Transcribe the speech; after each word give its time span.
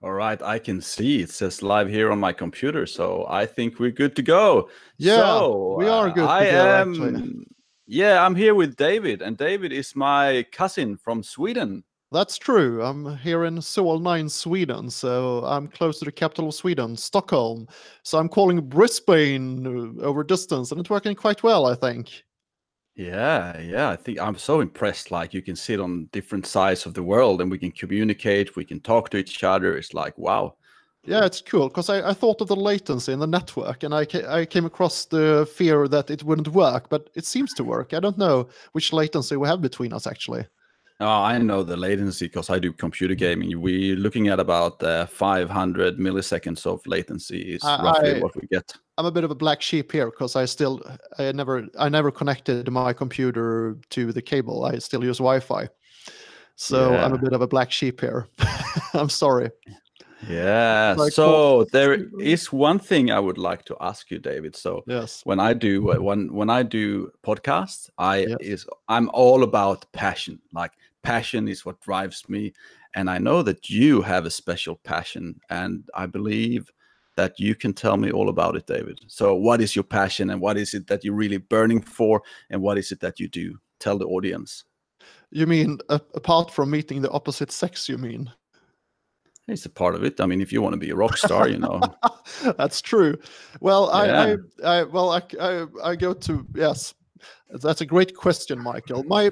All 0.00 0.12
right, 0.12 0.40
I 0.40 0.60
can 0.60 0.80
see 0.80 1.22
it 1.22 1.30
says 1.30 1.60
live 1.60 1.88
here 1.88 2.12
on 2.12 2.20
my 2.20 2.32
computer, 2.32 2.86
so 2.86 3.26
I 3.28 3.46
think 3.46 3.80
we're 3.80 3.90
good 3.90 4.14
to 4.14 4.22
go. 4.22 4.70
Yeah, 4.96 5.16
so, 5.16 5.74
we 5.76 5.88
are 5.88 6.08
uh, 6.08 6.12
good 6.12 6.22
to 6.22 6.30
I 6.30 6.50
go, 6.50 6.68
am. 6.68 6.90
actually. 6.92 7.46
Yeah, 7.88 8.24
I'm 8.24 8.36
here 8.36 8.54
with 8.54 8.76
David, 8.76 9.22
and 9.22 9.36
David 9.36 9.72
is 9.72 9.96
my 9.96 10.46
cousin 10.52 10.96
from 10.96 11.24
Sweden. 11.24 11.82
That's 12.12 12.38
true. 12.38 12.82
I'm 12.82 13.16
here 13.18 13.44
in 13.44 13.56
Solna, 13.56 14.30
Sweden, 14.30 14.88
so 14.88 15.44
I'm 15.44 15.66
close 15.66 15.98
to 15.98 16.04
the 16.04 16.12
capital 16.12 16.48
of 16.48 16.54
Sweden, 16.54 16.96
Stockholm. 16.96 17.66
So 18.04 18.18
I'm 18.18 18.28
calling 18.28 18.60
Brisbane 18.60 19.66
uh, 19.66 20.02
over 20.02 20.22
distance, 20.22 20.70
and 20.70 20.80
it's 20.80 20.90
working 20.90 21.16
quite 21.16 21.42
well, 21.42 21.66
I 21.66 21.74
think. 21.74 22.22
Yeah, 22.98 23.58
yeah. 23.60 23.88
I 23.90 23.96
think 23.96 24.18
I'm 24.18 24.36
so 24.36 24.60
impressed. 24.60 25.10
Like 25.10 25.32
you 25.32 25.40
can 25.40 25.54
sit 25.56 25.78
on 25.80 26.06
different 26.12 26.46
sides 26.46 26.84
of 26.84 26.94
the 26.94 27.02
world, 27.02 27.40
and 27.40 27.50
we 27.50 27.58
can 27.58 27.70
communicate. 27.72 28.56
We 28.56 28.64
can 28.64 28.80
talk 28.80 29.08
to 29.10 29.16
each 29.16 29.42
other. 29.44 29.76
It's 29.76 29.94
like 29.94 30.18
wow. 30.18 30.56
Yeah, 31.04 31.24
it's 31.24 31.40
cool 31.40 31.68
because 31.68 31.88
I, 31.88 32.10
I 32.10 32.12
thought 32.12 32.40
of 32.40 32.48
the 32.48 32.56
latency 32.56 33.12
in 33.12 33.20
the 33.20 33.26
network, 33.26 33.82
and 33.84 33.94
I 33.94 34.04
ca- 34.04 34.28
I 34.28 34.44
came 34.44 34.66
across 34.66 35.06
the 35.06 35.48
fear 35.54 35.88
that 35.88 36.10
it 36.10 36.24
wouldn't 36.24 36.48
work, 36.48 36.88
but 36.90 37.08
it 37.14 37.24
seems 37.24 37.54
to 37.54 37.64
work. 37.64 37.94
I 37.94 38.00
don't 38.00 38.18
know 38.18 38.48
which 38.72 38.92
latency 38.92 39.36
we 39.36 39.48
have 39.48 39.62
between 39.62 39.92
us 39.92 40.06
actually. 40.06 40.46
Oh, 41.00 41.22
I 41.22 41.38
know 41.38 41.62
the 41.62 41.76
latency 41.76 42.26
because 42.26 42.50
I 42.50 42.58
do 42.58 42.72
computer 42.72 43.14
gaming. 43.14 43.60
We're 43.60 43.94
looking 43.94 44.26
at 44.28 44.40
about 44.40 44.82
uh, 44.82 45.06
500 45.06 45.96
milliseconds 45.96 46.66
of 46.66 46.84
latency 46.86 47.54
is 47.54 47.62
I- 47.64 47.82
roughly 47.82 48.16
I- 48.16 48.18
what 48.18 48.34
we 48.34 48.48
get. 48.48 48.72
I'm 48.96 49.06
a 49.06 49.12
bit 49.12 49.22
of 49.22 49.30
a 49.30 49.36
black 49.36 49.62
sheep 49.62 49.92
here 49.92 50.10
because 50.10 50.34
I 50.34 50.44
still 50.44 50.82
I 51.20 51.30
never 51.30 51.68
I 51.78 51.88
never 51.88 52.10
connected 52.10 52.68
my 52.68 52.92
computer 52.92 53.76
to 53.90 54.12
the 54.12 54.20
cable. 54.20 54.64
I 54.64 54.78
still 54.78 55.04
use 55.04 55.18
Wi-Fi. 55.18 55.68
So 56.56 56.96
I'm 56.96 57.12
a 57.14 57.18
bit 57.18 57.32
of 57.32 57.40
a 57.40 57.46
black 57.46 57.70
sheep 57.70 58.00
here. 58.00 58.26
I'm 58.94 59.08
sorry. 59.08 59.50
Yeah. 60.26 60.94
Like, 60.98 61.12
so 61.12 61.64
there 61.72 62.08
is 62.18 62.52
one 62.52 62.78
thing 62.78 63.10
I 63.10 63.20
would 63.20 63.38
like 63.38 63.64
to 63.66 63.76
ask 63.80 64.10
you, 64.10 64.18
David. 64.18 64.56
So 64.56 64.84
Yes. 64.86 65.22
when 65.24 65.38
I 65.40 65.54
do 65.54 65.92
uh, 65.92 66.00
when 66.00 66.32
when 66.32 66.50
I 66.50 66.62
do 66.62 67.10
podcasts, 67.22 67.90
I 67.98 68.26
Yes. 68.26 68.36
is 68.40 68.66
I'm 68.88 69.10
all 69.12 69.42
about 69.42 69.90
passion. 69.92 70.40
Like 70.52 70.72
passion 71.02 71.48
is 71.48 71.64
what 71.64 71.80
drives 71.80 72.28
me, 72.28 72.52
and 72.94 73.08
I 73.08 73.18
know 73.18 73.42
that 73.42 73.70
you 73.70 74.02
have 74.02 74.26
a 74.26 74.30
special 74.30 74.76
passion, 74.76 75.40
and 75.50 75.88
I 75.94 76.06
believe 76.06 76.70
that 77.16 77.38
you 77.38 77.54
can 77.54 77.72
tell 77.72 77.96
me 77.96 78.10
all 78.12 78.28
about 78.28 78.56
it, 78.56 78.66
David. 78.66 79.00
So 79.08 79.34
what 79.34 79.60
is 79.60 79.74
your 79.74 79.84
passion, 79.84 80.30
and 80.30 80.40
what 80.40 80.56
is 80.56 80.74
it 80.74 80.86
that 80.86 81.04
you're 81.04 81.14
really 81.14 81.38
burning 81.38 81.82
for, 81.82 82.22
and 82.50 82.62
what 82.62 82.78
is 82.78 82.92
it 82.92 83.00
that 83.00 83.18
you 83.20 83.28
do? 83.28 83.58
Tell 83.80 83.98
the 83.98 84.06
audience. 84.06 84.64
You 85.30 85.46
mean 85.46 85.78
a 85.88 86.00
apart 86.14 86.50
from 86.50 86.70
meeting 86.70 87.02
the 87.02 87.10
opposite 87.10 87.52
sex? 87.52 87.88
You 87.88 87.98
mean? 87.98 88.32
It's 89.48 89.64
a 89.64 89.70
part 89.70 89.94
of 89.94 90.04
it. 90.04 90.20
I 90.20 90.26
mean, 90.26 90.42
if 90.42 90.52
you 90.52 90.60
want 90.60 90.74
to 90.74 90.78
be 90.78 90.90
a 90.90 90.94
rock 90.94 91.16
star, 91.16 91.48
you 91.48 91.58
know. 91.58 91.80
That's 92.58 92.82
true. 92.82 93.18
Well, 93.60 93.90
I, 93.90 94.08
I, 94.08 94.36
I 94.62 94.82
well, 94.84 95.10
I, 95.10 95.22
I, 95.40 95.66
I 95.82 95.96
go 95.96 96.12
to 96.12 96.46
yes. 96.54 96.94
That's 97.50 97.80
a 97.80 97.86
great 97.86 98.14
question, 98.14 98.62
Michael. 98.62 99.04
My 99.04 99.30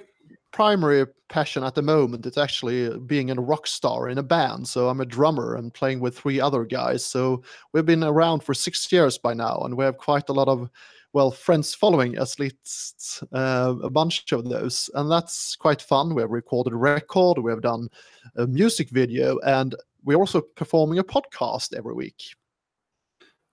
primary 0.52 1.04
passion 1.28 1.62
at 1.62 1.74
the 1.74 1.82
moment 1.82 2.24
is 2.24 2.38
actually 2.38 2.98
being 3.00 3.30
a 3.30 3.34
rock 3.34 3.66
star 3.66 4.08
in 4.08 4.16
a 4.16 4.22
band. 4.22 4.66
So 4.66 4.88
I'm 4.88 5.02
a 5.02 5.06
drummer 5.06 5.56
and 5.56 5.74
playing 5.74 6.00
with 6.00 6.16
three 6.18 6.40
other 6.40 6.64
guys. 6.64 7.04
So 7.04 7.42
we've 7.72 7.84
been 7.84 8.02
around 8.02 8.42
for 8.42 8.54
six 8.54 8.90
years 8.90 9.18
by 9.18 9.34
now, 9.34 9.58
and 9.64 9.76
we 9.76 9.84
have 9.84 9.98
quite 9.98 10.30
a 10.30 10.32
lot 10.32 10.48
of 10.48 10.70
well 11.12 11.30
friends 11.30 11.74
following 11.74 12.18
us, 12.18 12.34
at 12.34 12.40
least 12.40 13.22
uh, 13.32 13.74
a 13.82 13.90
bunch 13.90 14.32
of 14.32 14.48
those, 14.48 14.88
and 14.94 15.10
that's 15.10 15.56
quite 15.56 15.82
fun. 15.82 16.14
We 16.14 16.22
have 16.22 16.30
recorded 16.30 16.72
a 16.72 16.76
record, 16.76 17.38
we 17.38 17.50
have 17.50 17.62
done 17.62 17.88
a 18.36 18.46
music 18.46 18.90
video, 18.90 19.38
and 19.40 19.74
we're 20.06 20.16
also 20.16 20.40
performing 20.40 20.98
a 20.98 21.04
podcast 21.04 21.74
every 21.76 21.92
week. 21.94 22.22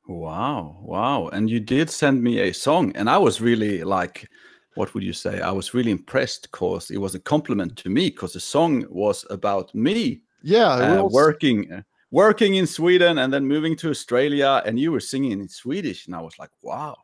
Wow, 0.07 0.77
wow. 0.81 1.27
And 1.29 1.49
you 1.49 1.59
did 1.59 1.89
send 1.89 2.21
me 2.23 2.39
a 2.39 2.53
song, 2.53 2.91
and 2.95 3.09
I 3.09 3.17
was 3.17 3.41
really 3.41 3.83
like, 3.83 4.29
what 4.75 4.93
would 4.93 5.03
you 5.03 5.13
say? 5.13 5.39
I 5.41 5.51
was 5.51 5.73
really 5.73 5.91
impressed 5.91 6.51
because 6.51 6.91
it 6.91 6.97
was 6.97 7.15
a 7.15 7.19
compliment 7.19 7.77
to 7.77 7.89
me 7.89 8.09
because 8.09 8.33
the 8.33 8.39
song 8.39 8.85
was 8.89 9.25
about 9.29 9.73
me 9.73 10.21
Yeah, 10.41 10.73
uh, 10.73 11.01
also- 11.01 11.13
working 11.13 11.71
uh, 11.71 11.81
working 12.11 12.55
in 12.55 12.67
Sweden 12.67 13.17
and 13.17 13.33
then 13.33 13.45
moving 13.47 13.75
to 13.77 13.89
Australia, 13.89 14.61
and 14.65 14.79
you 14.79 14.91
were 14.91 14.99
singing 14.99 15.31
in 15.31 15.47
Swedish, 15.47 16.05
and 16.05 16.15
I 16.15 16.21
was 16.21 16.37
like, 16.37 16.51
wow, 16.61 16.95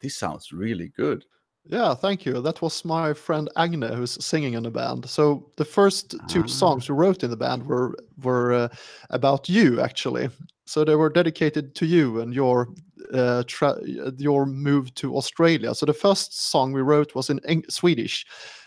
this 0.00 0.16
sounds 0.16 0.52
really 0.52 0.88
good. 0.96 1.24
Yeah, 1.66 1.94
thank 1.94 2.26
you. 2.26 2.42
That 2.42 2.60
was 2.60 2.84
my 2.84 3.14
friend 3.14 3.48
Agne 3.56 3.94
who's 3.94 4.22
singing 4.22 4.52
in 4.52 4.64
the 4.64 4.70
band. 4.70 5.08
So 5.08 5.50
the 5.56 5.64
first 5.64 6.14
two 6.28 6.42
Ah. 6.42 6.46
songs 6.46 6.88
we 6.88 6.94
wrote 6.94 7.22
in 7.24 7.30
the 7.30 7.36
band 7.38 7.66
were 7.66 7.94
were 8.22 8.52
uh, 8.52 8.68
about 9.10 9.48
you 9.48 9.80
actually. 9.80 10.28
So 10.66 10.84
they 10.84 10.94
were 10.94 11.08
dedicated 11.10 11.74
to 11.76 11.86
you 11.86 12.20
and 12.20 12.34
your 12.34 12.68
uh, 13.14 13.44
tra- 13.46 13.80
your 14.18 14.44
move 14.46 14.94
to 14.96 15.16
Australia. 15.16 15.74
So 15.74 15.86
the 15.86 15.94
first 15.94 16.38
song 16.50 16.72
we 16.72 16.82
wrote 16.82 17.14
was 17.14 17.30
in 17.30 17.40
Eng- 17.46 17.68
Swedish, 17.70 18.26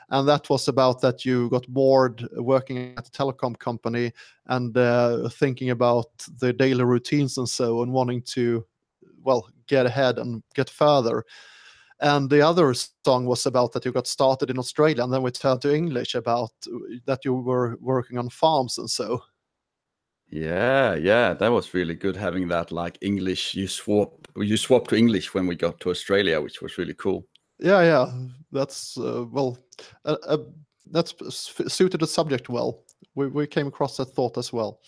and 0.09 0.27
that 0.27 0.49
was 0.49 0.67
about 0.67 1.01
that 1.01 1.23
you 1.23 1.49
got 1.49 1.67
bored 1.67 2.27
working 2.37 2.95
at 2.97 3.07
a 3.07 3.11
telecom 3.11 3.57
company 3.59 4.11
and 4.47 4.75
uh, 4.75 5.29
thinking 5.29 5.69
about 5.69 6.07
the 6.39 6.51
daily 6.51 6.83
routines 6.83 7.37
and 7.37 7.47
so, 7.49 7.83
and 7.83 7.93
wanting 7.93 8.23
to 8.23 8.65
well 9.23 9.49
get 9.67 9.85
ahead 9.85 10.17
and 10.17 10.43
get 10.55 10.69
further 10.69 11.23
and 11.99 12.29
the 12.29 12.41
other 12.41 12.73
song 13.05 13.25
was 13.25 13.45
about 13.45 13.71
that 13.73 13.85
you 13.85 13.91
got 13.91 14.07
started 14.07 14.49
in 14.49 14.59
Australia, 14.59 15.03
and 15.03 15.11
then 15.11 15.23
we 15.23 15.31
turned 15.31 15.61
to 15.61 15.75
English 15.75 16.15
about 16.15 16.51
uh, 16.67 16.77
that 17.05 17.25
you 17.25 17.33
were 17.33 17.77
working 17.81 18.17
on 18.17 18.29
farms 18.29 18.77
and 18.77 18.89
so. 18.89 19.21
Yeah, 20.29 20.95
yeah, 20.95 21.33
that 21.33 21.51
was 21.51 21.73
really 21.73 21.95
good 21.95 22.17
having 22.17 22.49
that 22.49 22.71
like 22.71 22.97
English. 23.01 23.55
You 23.55 23.67
swap, 23.67 24.27
you 24.35 24.57
swap 24.57 24.87
to 24.89 24.95
English 24.95 25.33
when 25.33 25.47
we 25.47 25.55
got 25.55 25.79
to 25.79 25.89
Australia, 25.89 26.41
which 26.41 26.61
was 26.61 26.77
really 26.77 26.95
cool. 26.95 27.25
Yeah, 27.59 27.81
yeah, 27.81 28.11
that's 28.51 28.97
uh, 28.97 29.25
well, 29.31 29.57
uh, 30.05 30.17
uh, 30.27 30.37
that's 30.91 31.15
suited 31.73 32.01
the 32.01 32.07
subject 32.07 32.49
well. 32.49 32.83
We 33.15 33.27
we 33.27 33.47
came 33.47 33.67
across 33.67 33.97
that 33.97 34.13
thought 34.13 34.37
as 34.37 34.51
well. 34.51 34.81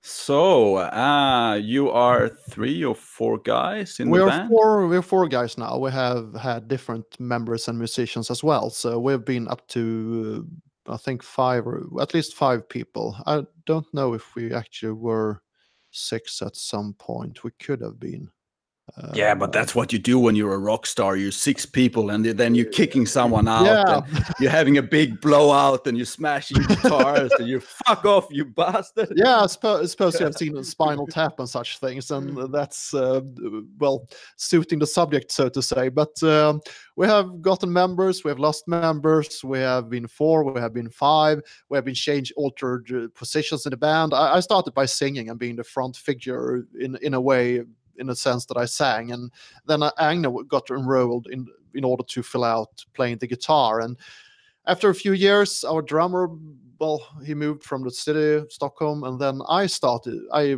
So, 0.00 0.76
uh, 0.76 1.54
you 1.54 1.90
are 1.90 2.28
three 2.28 2.84
or 2.84 2.94
four 2.94 3.38
guys 3.38 4.00
in 4.00 4.10
we 4.10 4.18
the 4.18 4.24
are 4.24 4.28
band. 4.28 4.48
four. 4.48 4.86
We're 4.86 5.02
four 5.02 5.28
guys 5.28 5.58
now. 5.58 5.76
We 5.78 5.90
have 5.90 6.34
had 6.34 6.68
different 6.68 7.04
members 7.18 7.68
and 7.68 7.78
musicians 7.78 8.30
as 8.30 8.42
well. 8.44 8.70
So 8.70 8.98
we've 9.00 9.24
been 9.24 9.48
up 9.48 9.66
to 9.68 10.46
uh, 10.88 10.94
I 10.94 10.96
think 10.96 11.22
five 11.22 11.66
or 11.66 11.84
at 12.00 12.14
least 12.14 12.34
five 12.34 12.68
people. 12.68 13.16
I 13.26 13.42
don't 13.66 13.92
know 13.92 14.14
if 14.14 14.34
we 14.34 14.54
actually 14.54 14.92
were 14.92 15.42
six 15.90 16.40
at 16.42 16.56
some 16.56 16.94
point. 16.94 17.44
We 17.44 17.50
could 17.58 17.80
have 17.82 17.98
been. 17.98 18.30
Yeah, 19.14 19.32
Uh, 19.32 19.34
but 19.36 19.52
that's 19.52 19.74
what 19.74 19.92
you 19.92 19.98
do 19.98 20.18
when 20.18 20.34
you're 20.34 20.54
a 20.54 20.58
rock 20.58 20.86
star. 20.86 21.16
You're 21.16 21.32
six 21.32 21.66
people, 21.66 22.10
and 22.10 22.24
then 22.24 22.54
you're 22.54 22.64
kicking 22.70 23.06
someone 23.06 23.46
out. 23.48 23.64
Yeah. 23.64 24.02
and 24.04 24.34
you're 24.40 24.50
having 24.50 24.78
a 24.78 24.82
big 24.82 25.20
blowout, 25.20 25.86
and 25.86 25.96
you're 25.96 26.06
smashing 26.06 26.62
guitars, 26.62 27.30
and 27.38 27.48
you 27.48 27.60
fuck 27.86 28.04
off, 28.04 28.26
you 28.30 28.44
bastard. 28.44 29.12
yeah, 29.14 29.40
I 29.40 29.46
suppose, 29.46 29.80
I 29.82 29.86
suppose 29.86 30.18
you 30.18 30.26
have 30.26 30.34
seen 30.42 30.62
Spinal 30.64 31.06
Tap 31.06 31.38
and 31.38 31.48
such 31.48 31.78
things, 31.78 32.10
and 32.10 32.52
that's 32.52 32.94
uh, 32.94 33.20
well 33.78 34.08
suiting 34.36 34.78
the 34.78 34.86
subject, 34.86 35.30
so 35.32 35.48
to 35.48 35.62
say. 35.62 35.88
But 35.88 36.20
um, 36.22 36.60
we 36.96 37.06
have 37.06 37.40
gotten 37.42 37.72
members, 37.72 38.24
we 38.24 38.30
have 38.30 38.38
lost 38.40 38.66
members, 38.66 39.44
we 39.44 39.58
have 39.58 39.88
been 39.88 40.06
four, 40.06 40.44
we 40.44 40.60
have 40.60 40.74
been 40.74 40.90
five, 40.90 41.40
we 41.68 41.76
have 41.76 41.84
been 41.84 41.94
changed, 41.94 42.32
altered 42.36 42.90
uh, 42.92 43.08
positions 43.14 43.66
in 43.66 43.70
the 43.70 43.76
band. 43.76 44.12
I, 44.14 44.36
I 44.36 44.40
started 44.40 44.74
by 44.74 44.86
singing 44.86 45.30
and 45.30 45.38
being 45.38 45.56
the 45.56 45.64
front 45.64 45.96
figure 45.96 46.66
in 46.80 46.96
in 47.02 47.14
a 47.14 47.20
way, 47.20 47.62
in 47.98 48.10
a 48.10 48.16
sense 48.16 48.46
that 48.46 48.56
I 48.56 48.64
sang, 48.64 49.12
and 49.12 49.30
then 49.66 49.82
uh, 49.82 49.90
got 50.48 50.70
enrolled 50.70 51.26
in 51.30 51.46
in 51.74 51.84
order 51.84 52.02
to 52.02 52.22
fill 52.22 52.44
out 52.44 52.84
playing 52.94 53.18
the 53.18 53.26
guitar 53.26 53.80
and 53.80 53.98
after 54.68 54.90
a 54.90 54.94
few 54.94 55.14
years, 55.14 55.64
our 55.64 55.80
drummer, 55.80 56.28
well, 56.78 57.02
he 57.24 57.34
moved 57.34 57.64
from 57.64 57.82
the 57.82 57.90
city, 57.90 58.46
Stockholm, 58.50 59.02
and 59.02 59.18
then 59.18 59.40
I 59.48 59.66
started. 59.66 60.20
I 60.32 60.56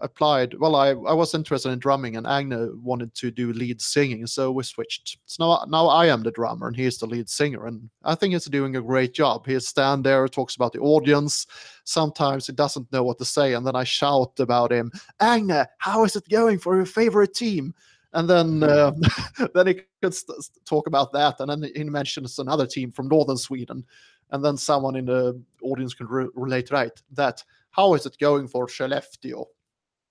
applied. 0.00 0.54
Well, 0.54 0.76
I, 0.76 0.88
I 0.88 1.12
was 1.12 1.34
interested 1.34 1.70
in 1.70 1.78
drumming, 1.78 2.16
and 2.16 2.26
Agne 2.26 2.70
wanted 2.82 3.14
to 3.14 3.30
do 3.30 3.52
lead 3.52 3.80
singing, 3.80 4.26
so 4.26 4.50
we 4.50 4.62
switched. 4.62 5.18
So 5.26 5.44
now 5.44 5.64
now 5.68 5.88
I 5.88 6.06
am 6.06 6.22
the 6.22 6.30
drummer, 6.30 6.68
and 6.68 6.76
he's 6.76 6.98
the 6.98 7.06
lead 7.06 7.28
singer, 7.28 7.66
and 7.66 7.88
I 8.04 8.14
think 8.14 8.32
he's 8.32 8.46
doing 8.46 8.76
a 8.76 8.82
great 8.82 9.14
job. 9.14 9.46
He 9.46 9.58
stands 9.60 10.04
there, 10.04 10.26
talks 10.28 10.56
about 10.56 10.72
the 10.72 10.80
audience. 10.80 11.46
Sometimes 11.84 12.46
he 12.46 12.52
doesn't 12.52 12.90
know 12.92 13.02
what 13.02 13.18
to 13.18 13.24
say, 13.24 13.54
and 13.54 13.66
then 13.66 13.76
I 13.76 13.84
shout 13.84 14.38
about 14.38 14.72
him, 14.72 14.90
Agne, 15.20 15.64
how 15.78 16.04
is 16.04 16.16
it 16.16 16.28
going 16.28 16.58
for 16.58 16.76
your 16.76 16.86
favorite 16.86 17.34
team? 17.34 17.74
And 18.12 18.28
then 18.28 18.62
uh, 18.62 18.92
then 19.54 19.68
he 19.68 19.74
could 20.02 20.14
st- 20.14 20.42
st- 20.42 20.66
talk 20.66 20.86
about 20.86 21.12
that, 21.12 21.40
and 21.40 21.50
then 21.50 21.70
he 21.74 21.84
mentions 21.84 22.38
another 22.38 22.66
team 22.66 22.90
from 22.90 23.08
northern 23.08 23.36
Sweden, 23.36 23.84
and 24.30 24.44
then 24.44 24.56
someone 24.56 24.96
in 24.96 25.06
the 25.06 25.40
audience 25.62 25.94
can 25.94 26.06
re- 26.08 26.28
relate 26.34 26.70
right 26.70 26.92
that 27.12 27.42
how 27.70 27.94
is 27.94 28.06
it 28.06 28.18
going 28.18 28.48
for 28.48 28.66
Skellefteå? 28.66 29.44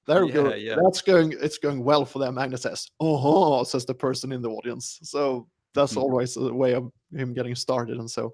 There 0.10 0.26
we 0.26 0.32
go. 0.32 0.50
Yeah, 0.50 0.56
yeah. 0.56 0.76
That's 0.84 1.02
going. 1.02 1.34
It's 1.40 1.60
going 1.60 1.84
well 1.84 2.04
for 2.04 2.20
them. 2.20 2.38
Agnes 2.38 2.64
says, 2.64 2.88
"Oh," 3.00 3.64
says 3.64 3.86
the 3.86 3.94
person 3.94 4.32
in 4.32 4.42
the 4.42 4.50
audience. 4.50 5.00
So 5.04 5.48
that's 5.76 5.94
Hmm. 5.94 6.00
always 6.00 6.36
a 6.36 6.52
way 6.52 6.74
of 6.74 6.92
him 7.14 7.34
getting 7.34 7.56
started, 7.56 7.98
and 8.00 8.10
so. 8.10 8.34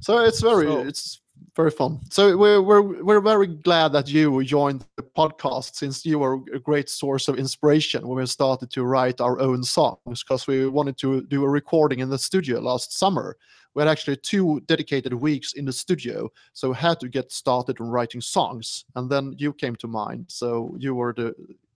So 0.00 0.18
it's 0.24 0.40
very. 0.40 0.66
So- 0.66 0.80
it's 0.86 1.20
very 1.56 1.70
fun. 1.70 2.00
So 2.10 2.36
we're 2.36 2.60
we're 2.60 3.02
we're 3.02 3.20
very 3.20 3.46
glad 3.46 3.92
that 3.92 4.08
you 4.08 4.42
joined 4.44 4.84
the 4.96 5.02
podcast 5.02 5.76
since 5.76 6.04
you 6.04 6.18
were 6.18 6.40
a 6.52 6.58
great 6.58 6.88
source 6.88 7.28
of 7.28 7.38
inspiration 7.38 8.06
when 8.06 8.18
we 8.18 8.26
started 8.26 8.70
to 8.70 8.84
write 8.84 9.20
our 9.20 9.38
own 9.40 9.62
songs 9.62 10.24
because 10.24 10.46
we 10.46 10.66
wanted 10.68 10.96
to 10.98 11.22
do 11.22 11.44
a 11.44 11.48
recording 11.48 12.00
in 12.00 12.10
the 12.10 12.18
studio 12.18 12.60
last 12.60 12.98
summer. 12.98 13.36
We 13.74 13.82
had 13.82 13.88
actually 13.88 14.16
two 14.16 14.60
dedicated 14.66 15.12
weeks 15.14 15.54
in 15.54 15.64
the 15.64 15.72
studio, 15.72 16.30
so 16.52 16.70
we 16.70 16.76
had 16.76 17.00
to 17.00 17.08
get 17.08 17.32
started 17.32 17.80
on 17.80 17.88
writing 17.88 18.20
songs, 18.20 18.84
and 18.94 19.10
then 19.10 19.34
you 19.36 19.52
came 19.52 19.76
to 19.76 19.88
mind. 19.88 20.26
So 20.28 20.76
you 20.78 20.94
were 20.94 21.12
the 21.12 21.34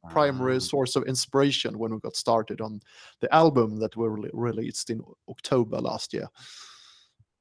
primary 0.08 0.60
source 0.60 0.96
of 0.96 1.04
inspiration 1.04 1.78
when 1.78 1.92
we 1.92 2.00
got 2.00 2.16
started 2.16 2.60
on 2.60 2.80
the 3.20 3.32
album 3.34 3.78
that 3.80 3.96
we 3.96 4.08
re- 4.08 4.30
released 4.32 4.90
in 4.90 5.02
October 5.28 5.78
last 5.78 6.12
year. 6.12 6.28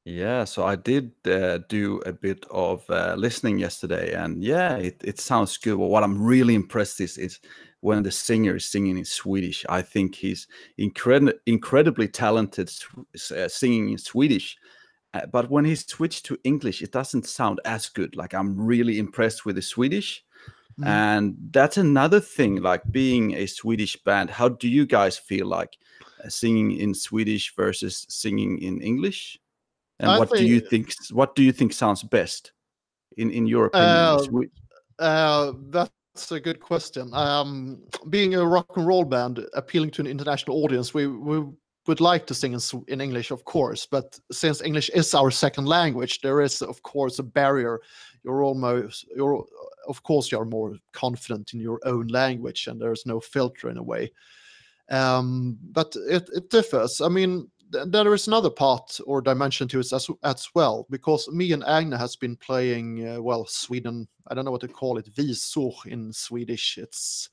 Yeah, 0.09 0.45
so 0.45 0.63
I 0.63 0.77
did 0.77 1.11
uh, 1.25 1.57
do 1.67 1.97
a 2.05 2.13
bit 2.13 2.45
of 2.49 2.89
uh, 2.89 3.15
listening 3.17 3.59
yesterday, 3.59 4.13
and 4.13 4.41
yeah, 4.41 4.77
it, 4.77 5.01
it 5.03 5.19
sounds 5.19 5.57
good. 5.57 5.77
But 5.77 5.87
what 5.87 6.01
I'm 6.01 6.21
really 6.23 6.55
impressed 6.55 7.01
is 7.01 7.17
is 7.17 7.39
when 7.81 8.03
the 8.03 8.11
singer 8.11 8.55
is 8.55 8.63
singing 8.63 8.97
in 8.97 9.03
Swedish. 9.03 9.65
I 9.67 9.81
think 9.81 10.15
he's 10.15 10.47
incredi- 10.79 11.33
incredibly 11.45 12.07
talented 12.07 12.71
uh, 13.35 13.49
singing 13.49 13.89
in 13.89 13.97
Swedish. 13.97 14.55
Uh, 15.13 15.25
but 15.25 15.49
when 15.49 15.65
he 15.65 15.75
switched 15.75 16.25
to 16.27 16.37
English, 16.45 16.81
it 16.81 16.93
doesn't 16.93 17.27
sound 17.27 17.59
as 17.65 17.89
good. 17.89 18.15
Like 18.15 18.33
I'm 18.33 18.55
really 18.57 18.99
impressed 18.99 19.45
with 19.45 19.55
the 19.55 19.61
Swedish, 19.61 20.23
Mm. 20.79 20.87
and 20.87 21.35
that's 21.51 21.77
another 21.77 22.21
thing. 22.21 22.61
Like 22.61 22.83
being 22.91 23.33
a 23.33 23.47
Swedish 23.47 23.97
band, 24.05 24.29
how 24.29 24.49
do 24.49 24.69
you 24.69 24.85
guys 24.85 25.17
feel 25.17 25.47
like 25.47 25.77
uh, 26.23 26.29
singing 26.29 26.71
in 26.79 26.93
Swedish 26.93 27.53
versus 27.57 28.05
singing 28.09 28.59
in 28.61 28.81
English? 28.81 29.39
And 29.99 30.11
I 30.11 30.19
what 30.19 30.29
do 30.29 30.45
you 30.45 30.59
think- 30.59 30.93
think? 30.93 31.11
What 31.11 31.35
do 31.35 31.43
you 31.43 31.51
think 31.51 31.73
sounds 31.73 32.03
best, 32.03 32.51
in 33.17 33.31
in 33.31 33.47
your 33.47 33.65
opinion? 33.65 33.89
Uh, 33.89 34.17
Uh, 34.99 35.53
that's 35.69 36.31
a 36.31 36.39
good 36.39 36.59
question. 36.59 37.13
Um, 37.13 37.83
being 38.09 38.33
a 38.35 38.43
rock 38.43 38.77
and 38.77 38.87
roll 38.87 39.05
band 39.05 39.45
appealing 39.53 39.91
to 39.91 40.01
an 40.01 40.07
international 40.07 40.63
audience, 40.63 40.91
we, 40.91 41.05
we 41.05 41.45
would 41.85 42.01
like 42.01 42.25
to 42.25 42.33
sing 42.33 42.53
in, 42.53 42.59
in 42.87 43.01
English, 43.01 43.29
of 43.31 43.43
course, 43.43 43.85
but 43.85 44.19
since 44.31 44.61
English 44.63 44.89
is 44.89 45.13
our 45.13 45.29
second 45.29 45.67
language, 45.67 46.21
there 46.21 46.41
is, 46.41 46.63
of 46.63 46.81
course, 46.81 47.19
a 47.19 47.23
barrier. 47.23 47.79
You're 48.23 48.41
almost, 48.43 49.05
you're, 49.15 49.45
of 49.87 50.01
course, 50.01 50.31
you're 50.31 50.45
more 50.45 50.75
confident 50.91 51.53
in 51.53 51.59
your 51.61 51.79
own 51.85 52.07
language 52.07 52.65
and 52.67 52.81
there's 52.81 53.05
no 53.05 53.19
filter 53.19 53.69
in 53.69 53.77
a 53.77 53.83
way. 53.83 54.11
Um, 54.89 55.59
but 55.71 55.95
it, 55.95 56.27
it 56.33 56.49
differs. 56.49 57.01
I 57.01 57.09
mean, 57.09 57.51
there 57.69 58.13
is 58.13 58.27
another 58.27 58.49
part 58.49 58.99
or 59.05 59.21
dimension 59.21 59.67
to 59.67 59.79
it 59.79 59.91
as, 59.93 60.09
as 60.23 60.47
well 60.55 60.85
because 60.89 61.27
me 61.29 61.51
and 61.51 61.63
Agna 61.65 61.97
has 61.97 62.15
been 62.15 62.35
playing 62.37 63.07
uh, 63.07 63.21
well 63.21 63.45
Sweden 63.45 64.07
I 64.27 64.33
don't 64.33 64.45
know 64.45 64.51
what 64.51 64.61
to 64.61 64.67
call 64.67 64.97
it 64.97 65.07
visor 65.15 65.69
in 65.85 66.13
Swedish 66.13 66.77
it's 66.77 67.29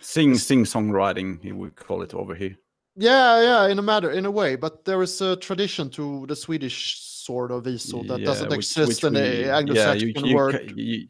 sing 0.00 0.34
sing 0.36 0.64
songwriting, 0.64 1.52
would 1.54 1.74
call 1.76 2.02
it 2.02 2.14
over 2.14 2.34
here. 2.34 2.56
yeah 2.96 3.42
yeah 3.42 3.68
in 3.72 3.78
a 3.78 3.82
matter 3.82 4.10
in 4.12 4.26
a 4.26 4.30
way 4.30 4.56
but 4.56 4.84
there 4.84 5.02
is 5.02 5.20
a 5.20 5.36
tradition 5.36 5.90
to 5.90 6.24
the 6.26 6.36
Swedish 6.36 7.00
sort 7.00 7.50
of 7.50 7.64
visor 7.64 8.02
that 8.08 8.20
Yeah, 8.20 8.26
doesn't 8.26 8.48
which- 8.50 8.58
exist 8.58 8.88
which 8.88 9.04
in 9.04 9.14
we- 9.14 9.20
the 9.20 9.52
Anglo-Saxon 9.52 10.08
you, 10.08 10.28
you, 10.30 10.36
word 10.36 10.72
you, 10.76 11.08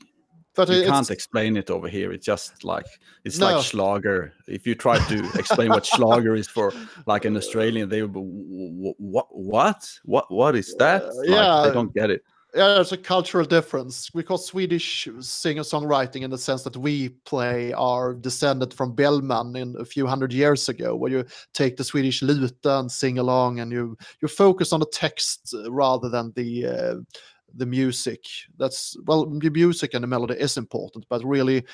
but 0.59 0.69
you 0.69 0.81
it's, 0.81 0.91
can't 0.91 1.11
explain 1.11 1.57
it 1.57 1.71
over 1.71 1.89
here. 1.89 2.13
It's 2.13 2.27
just 2.27 2.65
like 2.65 2.87
it's 3.25 3.39
No. 3.39 3.47
like 3.47 3.65
Schlager. 3.65 4.33
If 4.47 4.67
you 4.67 4.75
try 4.75 4.99
to 5.09 5.19
explain 5.39 5.69
what 5.71 5.87
Schlager 5.87 6.35
is 6.35 6.49
for, 6.49 6.73
like 7.07 7.25
an 7.25 7.37
Australian, 7.37 7.89
they 7.89 8.03
would 8.03 8.13
be, 8.13 8.21
what, 8.99 9.27
what, 9.31 9.81
what, 10.05 10.31
what 10.31 10.57
is 10.57 10.75
that? 10.79 11.05
Uh, 11.05 11.11
Like, 11.15 11.29
yeah. 11.29 11.63
they 11.65 11.73
don't 11.73 11.95
get 11.95 12.11
it. 12.11 12.23
yeah, 12.55 12.75
there's 12.75 12.93
a 12.93 12.97
cultural 12.97 13.45
difference 13.45 14.11
because 14.11 14.47
Swedish 14.47 15.07
singer 15.21 15.63
songwriting, 15.63 16.23
in 16.23 16.31
the 16.31 16.39
sense 16.39 16.63
that 16.65 16.77
we 16.77 17.11
play, 17.25 17.73
are 17.75 18.15
descended 18.15 18.73
from 18.75 18.95
Bellman 18.95 19.55
in 19.55 19.77
a 19.79 19.85
few 19.85 20.07
hundred 20.07 20.33
years 20.33 20.69
ago, 20.69 20.97
where 20.97 21.13
you 21.13 21.25
take 21.53 21.77
the 21.77 21.85
Swedish 21.85 22.21
luta 22.23 22.81
and 22.81 22.91
sing 22.91 23.19
along, 23.19 23.61
and 23.61 23.71
you 23.71 23.97
you 24.23 24.29
focus 24.29 24.73
on 24.73 24.81
the 24.81 24.91
text 25.05 25.55
uh, 25.55 25.71
rather 25.71 26.09
than 26.09 26.33
the 26.35 26.67
uh, 26.67 26.95
the 27.55 27.67
music. 27.67 28.25
That's 28.59 28.97
well, 29.05 29.27
the 29.27 29.51
music 29.51 29.95
and 29.95 30.03
the 30.03 30.09
melody 30.09 30.35
is 30.35 30.57
important, 30.57 31.07
but 31.09 31.25
really. 31.25 31.65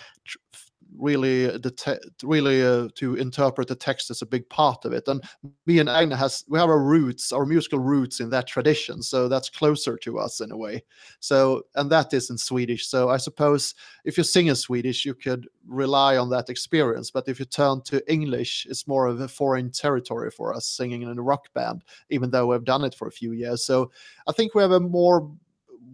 really 0.96 1.46
the 1.46 2.00
really 2.22 2.64
uh, 2.64 2.88
to 2.94 3.16
interpret 3.16 3.68
the 3.68 3.74
text 3.74 4.10
is 4.10 4.22
a 4.22 4.26
big 4.26 4.48
part 4.48 4.84
of 4.84 4.92
it 4.92 5.06
and 5.08 5.22
me 5.66 5.78
and 5.78 5.88
Agna 5.88 6.16
has 6.16 6.44
we 6.48 6.58
have 6.58 6.68
our 6.68 6.82
roots 6.82 7.32
our 7.32 7.46
musical 7.46 7.78
roots 7.78 8.20
in 8.20 8.30
that 8.30 8.46
tradition 8.46 9.02
so 9.02 9.28
that's 9.28 9.50
closer 9.50 9.96
to 9.98 10.18
us 10.18 10.40
in 10.40 10.52
a 10.52 10.56
way 10.56 10.82
so 11.20 11.62
and 11.74 11.90
that 11.90 12.12
is 12.12 12.30
in 12.30 12.38
swedish 12.38 12.86
so 12.86 13.08
i 13.08 13.16
suppose 13.16 13.74
if 14.04 14.16
you 14.16 14.24
sing 14.24 14.46
in 14.46 14.54
swedish 14.54 15.04
you 15.04 15.14
could 15.14 15.48
rely 15.66 16.16
on 16.16 16.30
that 16.30 16.50
experience 16.50 17.10
but 17.10 17.28
if 17.28 17.38
you 17.38 17.44
turn 17.44 17.80
to 17.82 18.12
english 18.12 18.66
it's 18.68 18.86
more 18.86 19.06
of 19.06 19.20
a 19.20 19.28
foreign 19.28 19.70
territory 19.70 20.30
for 20.30 20.54
us 20.54 20.66
singing 20.66 21.02
in 21.02 21.18
a 21.18 21.22
rock 21.22 21.52
band 21.54 21.82
even 22.10 22.30
though 22.30 22.46
we've 22.46 22.64
done 22.64 22.84
it 22.84 22.94
for 22.94 23.08
a 23.08 23.12
few 23.12 23.32
years 23.32 23.64
so 23.64 23.90
i 24.28 24.32
think 24.32 24.54
we 24.54 24.62
have 24.62 24.72
a 24.72 24.80
more 24.80 25.30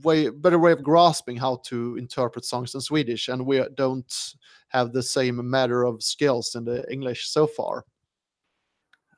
way 0.02 0.28
better 0.28 0.58
way 0.58 0.72
of 0.72 0.82
grasping 0.82 1.36
how 1.36 1.56
to 1.64 1.96
interpret 1.96 2.44
songs 2.44 2.74
in 2.74 2.80
swedish 2.80 3.28
and 3.28 3.44
we 3.44 3.62
don't 3.74 4.34
have 4.68 4.92
the 4.92 5.02
same 5.02 5.48
matter 5.48 5.84
of 5.84 6.02
skills 6.02 6.54
in 6.54 6.64
the 6.64 6.84
english 6.92 7.28
so 7.28 7.46
far. 7.46 7.84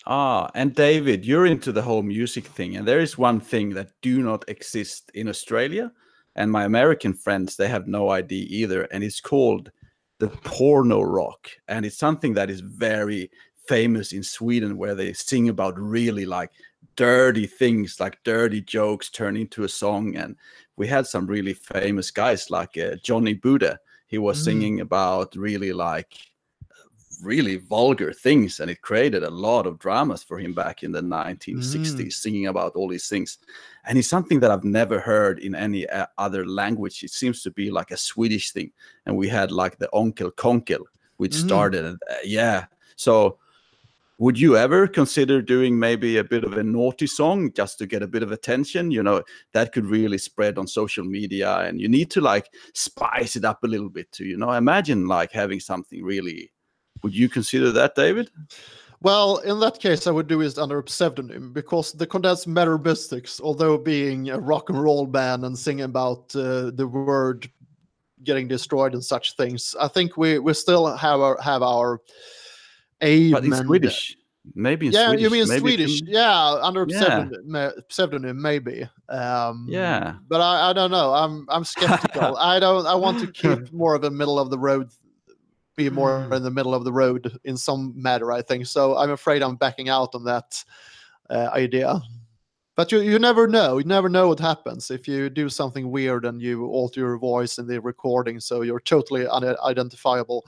Ah, 0.06 0.50
and 0.54 0.74
David, 0.74 1.24
you're 1.24 1.46
into 1.46 1.70
the 1.70 1.82
whole 1.82 2.02
music 2.02 2.44
thing, 2.44 2.76
and 2.76 2.86
there 2.86 2.98
is 2.98 3.16
one 3.16 3.38
thing 3.38 3.70
that 3.70 3.92
do 4.02 4.20
not 4.22 4.44
exist 4.48 5.12
in 5.14 5.28
Australia, 5.28 5.92
and 6.34 6.50
my 6.50 6.64
American 6.64 7.14
friends 7.14 7.54
they 7.56 7.68
have 7.68 7.86
no 7.86 8.10
idea 8.10 8.44
either, 8.48 8.82
and 8.90 9.04
it's 9.04 9.20
called 9.20 9.70
the 10.18 10.28
porno 10.28 11.02
rock, 11.02 11.48
and 11.68 11.86
it's 11.86 11.98
something 11.98 12.34
that 12.34 12.50
is 12.50 12.60
very 12.60 13.30
famous 13.68 14.12
in 14.12 14.24
Sweden, 14.24 14.76
where 14.76 14.96
they 14.96 15.12
sing 15.12 15.48
about 15.48 15.78
really 15.78 16.26
like 16.26 16.50
dirty 16.96 17.46
things, 17.46 18.00
like 18.00 18.18
dirty 18.24 18.60
jokes 18.60 19.08
turn 19.08 19.36
into 19.36 19.62
a 19.62 19.68
song, 19.68 20.16
and 20.16 20.36
we 20.76 20.86
had 20.86 21.06
some 21.06 21.26
really 21.26 21.54
famous 21.54 22.10
guys 22.10 22.50
like 22.50 22.76
uh, 22.78 22.96
Johnny 23.02 23.34
Bode. 23.34 23.78
He 24.06 24.18
was 24.18 24.38
Mm. 24.38 24.44
singing 24.44 24.80
about 24.80 25.34
really 25.36 25.72
like 25.72 26.12
really 27.22 27.56
vulgar 27.56 28.12
things 28.12 28.58
and 28.58 28.68
it 28.70 28.80
created 28.80 29.22
a 29.22 29.30
lot 29.30 29.64
of 29.66 29.78
dramas 29.78 30.24
for 30.24 30.38
him 30.38 30.52
back 30.52 30.82
in 30.82 30.90
the 30.90 31.00
1960s 31.00 32.14
singing 32.14 32.48
about 32.48 32.72
all 32.74 32.88
these 32.88 33.08
things 33.08 33.38
and 33.84 33.96
it's 33.96 34.08
something 34.08 34.40
that 34.40 34.50
i've 34.50 34.64
never 34.64 34.98
heard 34.98 35.38
in 35.38 35.54
any 35.54 35.88
uh, 35.90 36.06
other 36.18 36.44
language 36.44 37.04
it 37.04 37.10
seems 37.10 37.40
to 37.42 37.50
be 37.52 37.70
like 37.70 37.92
a 37.92 37.96
swedish 37.96 38.50
thing 38.50 38.72
and 39.06 39.16
we 39.16 39.28
had 39.28 39.52
like 39.52 39.78
the 39.78 39.88
Onkel 39.92 40.32
Kånkel 40.32 40.82
which 41.18 41.32
Mhm. 41.32 41.44
started 41.44 41.84
uh, 41.86 42.14
yeah 42.24 42.64
so 42.96 43.38
would 44.22 44.38
you 44.38 44.56
ever 44.56 44.86
consider 44.86 45.42
doing 45.42 45.76
maybe 45.76 46.16
a 46.16 46.22
bit 46.22 46.44
of 46.44 46.56
a 46.56 46.62
naughty 46.62 47.08
song 47.08 47.52
just 47.54 47.76
to 47.76 47.88
get 47.88 48.04
a 48.04 48.06
bit 48.06 48.22
of 48.22 48.30
attention? 48.30 48.92
You 48.92 49.02
know 49.02 49.24
that 49.52 49.72
could 49.72 49.84
really 49.84 50.16
spread 50.16 50.58
on 50.58 50.68
social 50.68 51.04
media 51.04 51.58
and 51.58 51.80
you 51.80 51.88
need 51.88 52.08
to 52.12 52.20
like 52.20 52.48
spice 52.72 53.34
it 53.34 53.44
up 53.44 53.64
a 53.64 53.66
little 53.66 53.88
bit 53.88 54.12
to 54.12 54.24
you 54.24 54.36
know? 54.36 54.52
Imagine 54.52 55.08
like 55.08 55.32
having 55.32 55.58
something 55.58 56.04
really 56.04 56.52
would 57.02 57.12
you 57.12 57.28
consider 57.28 57.72
that 57.72 57.96
david? 57.96 58.30
Well, 59.00 59.38
in 59.38 59.58
that 59.58 59.80
case, 59.80 60.06
I 60.06 60.12
would 60.12 60.28
do 60.28 60.40
it 60.42 60.56
under 60.56 60.78
a 60.78 60.88
pseudonym 60.88 61.52
because 61.52 61.90
the 61.90 62.06
Condensed 62.06 62.46
Mystics, 62.46 63.40
although 63.40 63.76
being 63.76 64.30
a 64.30 64.38
rock 64.38 64.70
and 64.70 64.80
roll 64.80 65.06
band 65.06 65.44
and 65.44 65.58
singing 65.58 65.86
about 65.86 66.36
uh, 66.36 66.70
the 66.70 66.86
word 66.86 67.50
getting 68.22 68.46
destroyed 68.46 68.94
and 68.94 69.02
such 69.02 69.34
things, 69.36 69.74
I 69.80 69.88
think 69.88 70.16
we 70.16 70.38
we 70.38 70.54
still 70.54 70.96
have 70.96 71.18
our 71.18 71.36
have 71.42 71.62
our 71.64 72.00
aim. 73.02 73.32
but 73.32 73.44
in 73.44 73.52
swedish 73.54 74.16
maybe 74.54 74.86
in 74.88 74.92
yeah, 74.92 75.06
swedish 75.08 75.22
you 75.22 75.30
mean 75.30 75.48
maybe 75.48 75.60
Swedish? 75.60 76.00
can- 76.00 76.08
Yeah, 76.10 76.54
under 76.62 76.82
a 76.82 76.86
Yeah. 76.88 77.00
pseudonym, 77.00 77.72
pseudonym 77.88 78.42
maybe. 78.42 78.88
Um, 79.08 79.66
Yeah. 79.68 80.14
but 80.28 80.40
I, 80.40 80.70
I 80.70 80.72
don't 80.72 80.90
know. 80.90 81.12
I'm 81.14 81.46
I'm 81.48 81.64
skeptical. 81.64 82.36
I 82.52 82.58
don't. 82.58 82.84
I 82.86 82.94
want 82.96 83.20
to 83.20 83.26
keep 83.30 83.72
more 83.72 83.94
of 83.94 84.02
a 84.04 84.10
middle 84.10 84.38
of 84.40 84.50
the 84.50 84.58
road, 84.58 84.90
be 85.76 85.88
more 85.90 86.24
Hmm. 86.24 86.32
in 86.32 86.42
the 86.42 86.50
middle 86.50 86.74
of 86.74 86.82
the 86.84 86.92
road 86.92 87.38
in 87.44 87.56
some 87.56 87.92
matter. 87.94 88.32
I 88.32 88.42
think 88.42 88.66
so. 88.66 88.96
I'm 88.96 89.10
afraid 89.12 89.42
I'm 89.42 89.54
backing 89.56 89.88
out 89.88 90.14
on 90.14 90.24
that 90.24 90.64
uh, 91.30 91.50
idea. 91.52 92.00
But 92.74 92.90
you 92.90 93.00
you 93.00 93.18
never 93.20 93.46
know. 93.46 93.78
You 93.78 93.84
never 93.84 94.08
know 94.08 94.26
what 94.28 94.40
happens 94.40 94.90
if 94.90 95.06
you 95.06 95.30
do 95.30 95.48
something 95.50 95.90
weird 95.92 96.24
and 96.24 96.42
you 96.42 96.66
alter 96.66 97.00
your 97.00 97.18
voice 97.18 97.58
in 97.58 97.66
the 97.68 97.78
recording, 97.80 98.40
so 98.40 98.62
you're 98.62 98.80
totally 98.80 99.24
unidentifiable. 99.28 100.42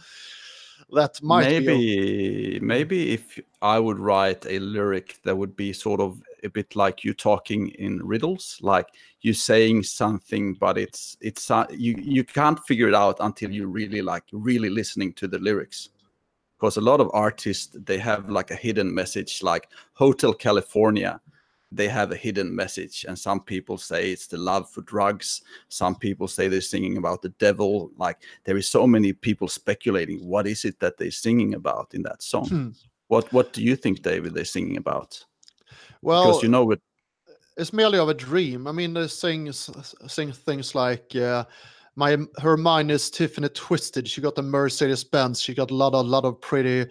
That 0.93 1.23
might 1.23 1.49
be. 1.49 1.57
a- 1.57 1.61
maybe 1.61 2.61
maybe 2.61 3.13
if 3.13 3.41
i 3.63 3.79
would 3.79 3.99
write 3.99 4.45
a 4.47 4.59
lyric 4.59 5.19
that 5.25 5.37
would 5.37 5.57
be 5.57 5.73
sort 5.73 6.01
of 6.01 6.23
a 6.45 6.49
bit 6.49 6.77
like 6.77 7.05
you 7.05 7.15
talking 7.15 7.69
in 7.71 8.05
riddles 8.05 8.59
like 8.61 8.87
you 9.23 9.33
saying 9.33 9.83
something 9.83 10.55
but 10.55 10.77
it's 10.77 11.17
it's 11.21 11.51
uh, 11.51 11.67
you 11.71 11.95
you 11.99 12.23
can't 12.23 12.61
figure 12.67 12.89
it 12.89 12.95
out 12.95 13.17
until 13.21 13.51
you 13.51 13.67
really 13.67 14.03
like 14.03 14.25
really 14.33 14.69
listening 14.69 15.13
to 15.15 15.27
the 15.27 15.39
lyrics. 15.39 15.89
Because 16.59 16.77
a 16.77 16.81
lot 16.81 17.01
of 17.01 17.11
artists 17.13 17.77
they 17.85 17.99
have 17.99 18.31
like 18.31 18.51
a 18.51 18.55
hidden 18.55 18.95
message 18.95 19.43
like 19.43 19.69
hotel 19.95 20.33
california 20.33 21.21
they 21.75 21.89
have 21.89 22.13
a 22.13 22.17
hidden 22.17 22.55
message 22.55 23.05
and 23.09 23.19
some 23.19 23.41
people 23.41 23.77
say 23.77 24.11
it's 24.13 24.27
the 24.27 24.37
love 24.37 24.71
for 24.71 24.83
drugs 24.83 25.43
some 25.69 25.95
people 25.95 26.29
say 26.29 26.49
they're 26.49 26.61
singing 26.61 26.97
about 26.97 27.21
the 27.23 27.31
devil 27.41 27.91
like 27.97 28.19
there 28.45 28.57
is 28.57 28.69
so 28.69 28.87
many 28.87 29.13
people 29.13 29.49
speculating 29.49 30.19
what 30.27 30.47
is 30.47 30.65
it 30.65 30.79
that 30.81 30.97
they're 30.97 31.11
singing 31.11 31.55
about 31.55 31.93
in 31.95 32.03
that 32.03 32.23
song 32.23 32.47
Hmm. 32.49 32.69
what 33.09 33.33
what 33.33 33.53
do 33.53 33.63
you 33.63 33.77
think 33.77 34.03
david 34.03 34.35
they're 34.35 34.45
singing 34.45 34.77
about 34.77 35.25
Well, 36.03 36.27
because 36.27 36.43
you 36.43 36.49
know 36.49 36.71
it 36.71 36.81
it's 37.57 37.73
merely 37.73 37.99
of 37.99 38.09
a 38.09 38.15
dream. 38.15 38.67
I 38.67 38.73
mean, 38.73 38.95
they 38.95 39.07
sing 39.07 39.53
sing 39.53 40.33
things 40.33 40.75
like 40.75 41.15
uh, 41.15 41.45
my 41.97 42.19
her 42.39 42.57
mind 42.57 42.91
is 42.91 43.11
Tiffany 43.11 43.49
twisted. 43.49 44.09
She 44.09 44.21
got 44.21 44.39
a 44.39 44.43
Mercedes 44.43 45.05
Benz. 45.05 45.41
She 45.41 45.55
got 45.55 45.71
a 45.71 45.75
lot 45.75 45.95
of 45.95 46.07
lot 46.07 46.25
of 46.25 46.41
pretty 46.41 46.91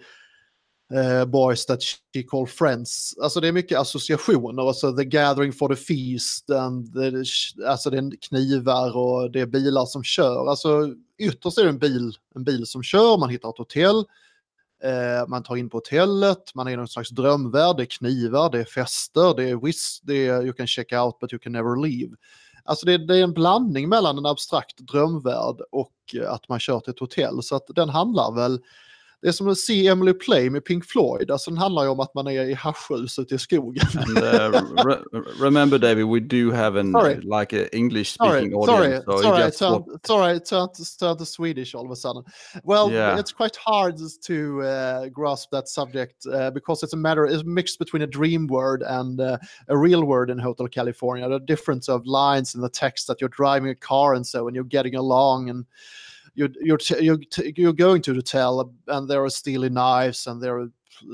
uh, 0.92 1.24
boys 1.24 1.66
that 1.66 1.82
she 1.82 2.22
call 2.22 2.46
friends. 2.46 3.14
Alltså 3.22 3.40
det 3.40 3.48
är 3.48 3.52
mycket 3.52 3.78
associationer. 3.78 4.68
Alltså 4.68 4.96
the 4.96 5.04
gathering 5.04 5.52
for 5.52 5.74
the 5.74 5.76
feast. 5.76 6.50
And 6.50 6.92
the, 6.92 7.24
alltså 7.66 7.90
det 7.90 7.98
är 7.98 8.28
knivar 8.28 8.96
och 8.96 9.30
det 9.30 9.40
är 9.40 9.46
bilar 9.46 9.86
som 9.86 10.04
kör. 10.04 10.50
Alltså 10.50 10.94
ytterst 11.18 11.58
är 11.58 11.62
det 11.62 11.68
en 11.68 11.78
bil, 11.78 12.12
en 12.34 12.44
bil 12.44 12.66
som 12.66 12.82
kör. 12.82 13.18
Man 13.18 13.30
hittar 13.30 13.48
ett 13.48 13.58
hotell. 13.58 14.04
Eh, 14.84 15.28
man 15.28 15.42
tar 15.42 15.56
in 15.56 15.70
på 15.70 15.76
hotellet, 15.76 16.54
man 16.54 16.66
är 16.66 16.72
i 16.72 16.76
någon 16.76 16.88
slags 16.88 17.10
drömvärld, 17.10 17.76
det 17.76 17.82
är 17.82 17.86
knivar, 17.86 18.50
det 18.50 18.60
är 18.60 18.64
fester, 18.64 19.36
det 19.36 19.50
är 19.50 19.56
whis, 19.56 20.00
det 20.02 20.26
är 20.26 20.42
you 20.42 20.52
can 20.52 20.66
check 20.66 20.92
out 20.92 21.18
but 21.20 21.32
you 21.32 21.40
can 21.40 21.52
never 21.52 21.86
leave. 21.86 22.16
Alltså 22.64 22.86
det, 22.86 23.06
det 23.06 23.16
är 23.18 23.22
en 23.22 23.32
blandning 23.32 23.88
mellan 23.88 24.18
en 24.18 24.26
abstrakt 24.26 24.78
drömvärld 24.78 25.60
och 25.70 25.94
att 26.28 26.48
man 26.48 26.60
kör 26.60 26.80
till 26.80 26.90
ett 26.90 26.98
hotell. 26.98 27.42
Så 27.42 27.56
att 27.56 27.66
den 27.74 27.88
handlar 27.88 28.34
väl, 28.34 28.60
det 29.22 29.28
är 29.28 29.32
som 29.32 29.48
att 29.48 29.58
se 29.58 29.86
Emily 29.86 30.12
Play 30.12 30.50
med 30.50 30.64
Pink 30.64 30.84
Floyd, 30.84 31.30
alltså 31.30 31.50
den 31.50 31.58
handlar 31.58 31.82
ju 31.82 31.88
om 31.88 32.00
att 32.00 32.14
man 32.14 32.26
är 32.26 32.44
i 32.44 32.54
haschhus 32.54 33.18
ute 33.18 33.34
i 33.34 33.38
skogen. 33.38 33.84
and 33.94 34.18
uh, 34.18 34.84
re- 34.84 35.02
remember 35.40 35.78
david 35.78 36.06
we 36.06 36.20
do 36.20 36.50
have 36.52 36.80
an 36.80 36.92
Sorry. 36.92 37.14
like 37.20 37.52
an 37.52 37.68
English 37.72 38.12
speaking 38.12 38.52
sorry, 38.66 38.86
audience 38.86 39.04
so 39.06 39.18
sorry, 39.22 39.50
turned, 39.50 39.84
sorry, 40.06 40.36
I 40.36 40.38
turned, 40.38 40.74
to- 40.74 40.98
turned 40.98 41.18
to 41.18 41.24
Swedish 41.26 41.74
all 41.74 41.84
of 41.84 41.90
a 41.90 41.96
sudden. 41.96 42.22
Well, 42.64 42.90
Yeah. 42.92 43.18
it's 43.18 43.32
quite 43.32 43.56
hard 43.56 43.96
to 44.26 44.62
uh, 44.62 45.08
grasp 45.08 45.50
that 45.50 45.68
subject 45.68 46.26
uh, 46.26 46.50
because 46.50 46.82
it's 46.82 46.92
a 46.94 46.96
matter, 46.96 47.26
it's 47.26 47.44
mixed 47.44 47.78
between 47.78 48.02
a 48.02 48.06
dream 48.06 48.46
word 48.46 48.82
and 48.82 49.20
uh, 49.20 49.38
a 49.68 49.76
real 49.76 50.04
word 50.04 50.30
in 50.30 50.38
Hotel 50.38 50.68
California. 50.68 51.28
The 51.28 51.38
difference 51.40 51.88
of 51.88 52.06
lines 52.06 52.54
in 52.54 52.60
the 52.60 52.68
text 52.68 53.06
that 53.06 53.20
you're 53.20 53.30
driving 53.30 53.70
a 53.70 53.74
car 53.74 54.14
and 54.14 54.26
so, 54.26 54.46
and 54.46 54.54
you're 54.54 54.64
getting 54.64 54.94
along 54.96 55.50
and 55.50 55.64
you're 56.34 56.50
you're 56.60 56.78
you're, 57.00 57.18
you're 57.56 57.72
going 57.72 58.02
to 58.02 58.12
the 58.12 58.18
hotel 58.18 58.72
and 58.88 59.08
there 59.08 59.24
are 59.24 59.30
steely 59.30 59.68
knives 59.68 60.26
and 60.26 60.42
there 60.42 60.68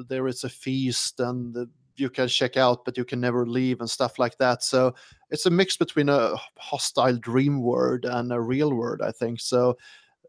there 0.08 0.26
is 0.26 0.44
a 0.44 0.48
feast 0.48 1.20
and 1.20 1.54
the, 1.54 1.68
you 1.96 2.08
can 2.08 2.28
check 2.28 2.56
out 2.56 2.84
but 2.84 2.96
you 2.96 3.04
can 3.04 3.20
never 3.20 3.46
leave 3.46 3.80
and 3.80 3.90
stuff 3.90 4.18
like 4.18 4.36
that. 4.38 4.62
So 4.62 4.94
it's 5.30 5.46
a 5.46 5.50
mix 5.50 5.76
between 5.76 6.08
a 6.08 6.34
hostile 6.58 7.16
dream 7.16 7.62
word 7.62 8.04
and 8.04 8.32
a 8.32 8.40
real 8.40 8.72
word, 8.72 9.02
I 9.02 9.12
think. 9.12 9.40
So 9.40 9.76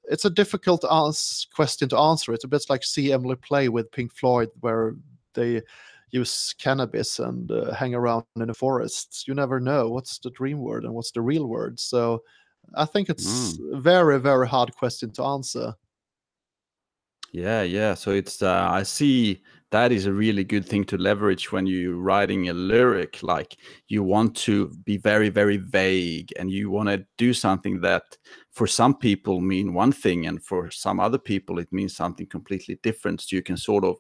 it's 0.05 0.25
a 0.25 0.29
difficult 0.29 0.83
ans- 0.91 1.48
question 1.53 1.89
to 1.89 1.98
answer. 1.98 2.33
It's 2.33 2.43
a 2.43 2.50
bit 2.50 2.65
like 2.69 2.83
see 2.83 3.13
Emily 3.13 3.36
play 3.36 3.69
with 3.69 3.91
Pink 3.91 4.12
Floyd, 4.13 4.50
where 4.60 4.95
they 5.33 5.62
use 6.10 6.53
cannabis 6.57 7.19
and 7.19 7.50
uh, 7.51 7.74
hang 7.74 7.95
around 7.95 8.25
in 8.36 8.48
the 8.48 8.53
forests. 8.53 9.25
You 9.27 9.33
never 9.33 9.60
know 9.60 9.89
what's 9.89 10.19
the 10.19 10.31
dream 10.31 10.60
word 10.60 10.83
and 10.83 10.93
what's 10.93 11.12
the 11.12 11.21
real 11.21 11.48
word. 11.48 11.79
So 11.79 12.24
I 12.75 12.86
think 12.86 13.10
it's 13.10 13.58
a 13.74 13.80
very, 13.80 14.20
very 14.20 14.48
hard 14.48 14.75
question 14.75 15.12
to 15.13 15.24
answer. 15.24 15.75
Yeah, 17.34 17.62
yeah. 17.62 17.94
So 17.94 18.12
it's 18.12 18.41
uh, 18.41 18.68
I 18.70 18.84
see 18.84 19.41
that 19.72 19.94
is 19.94 20.06
a 20.06 20.12
really 20.13 20.44
good 20.44 20.65
thing 20.65 20.84
to 20.86 20.98
leverage 20.98 21.51
when 21.51 21.65
you're 21.65 21.96
writing 21.96 22.50
a 22.50 22.53
lyric. 22.53 23.24
Like 23.24 23.56
you 23.88 24.03
want 24.03 24.36
to 24.38 24.70
be 24.84 24.98
very, 24.98 25.30
very 25.30 25.58
vague, 25.58 26.30
and 26.38 26.51
you 26.51 26.70
want 26.70 26.89
to 26.89 27.06
do 27.18 27.34
something 27.34 27.80
that 27.82 28.03
for 28.51 28.68
some 28.68 28.98
people 28.98 29.39
mean 29.39 29.74
one 29.74 29.94
thing, 29.94 30.27
and 30.27 30.44
for 30.44 30.70
some 30.72 31.00
other 31.00 31.18
people 31.18 31.58
it 31.60 31.72
means 31.72 31.96
something 31.96 32.27
completely 32.27 32.80
different. 32.84 33.22
So 33.22 33.38
you 33.38 33.41
can 33.41 33.58
sort 33.58 33.86
of 33.86 33.96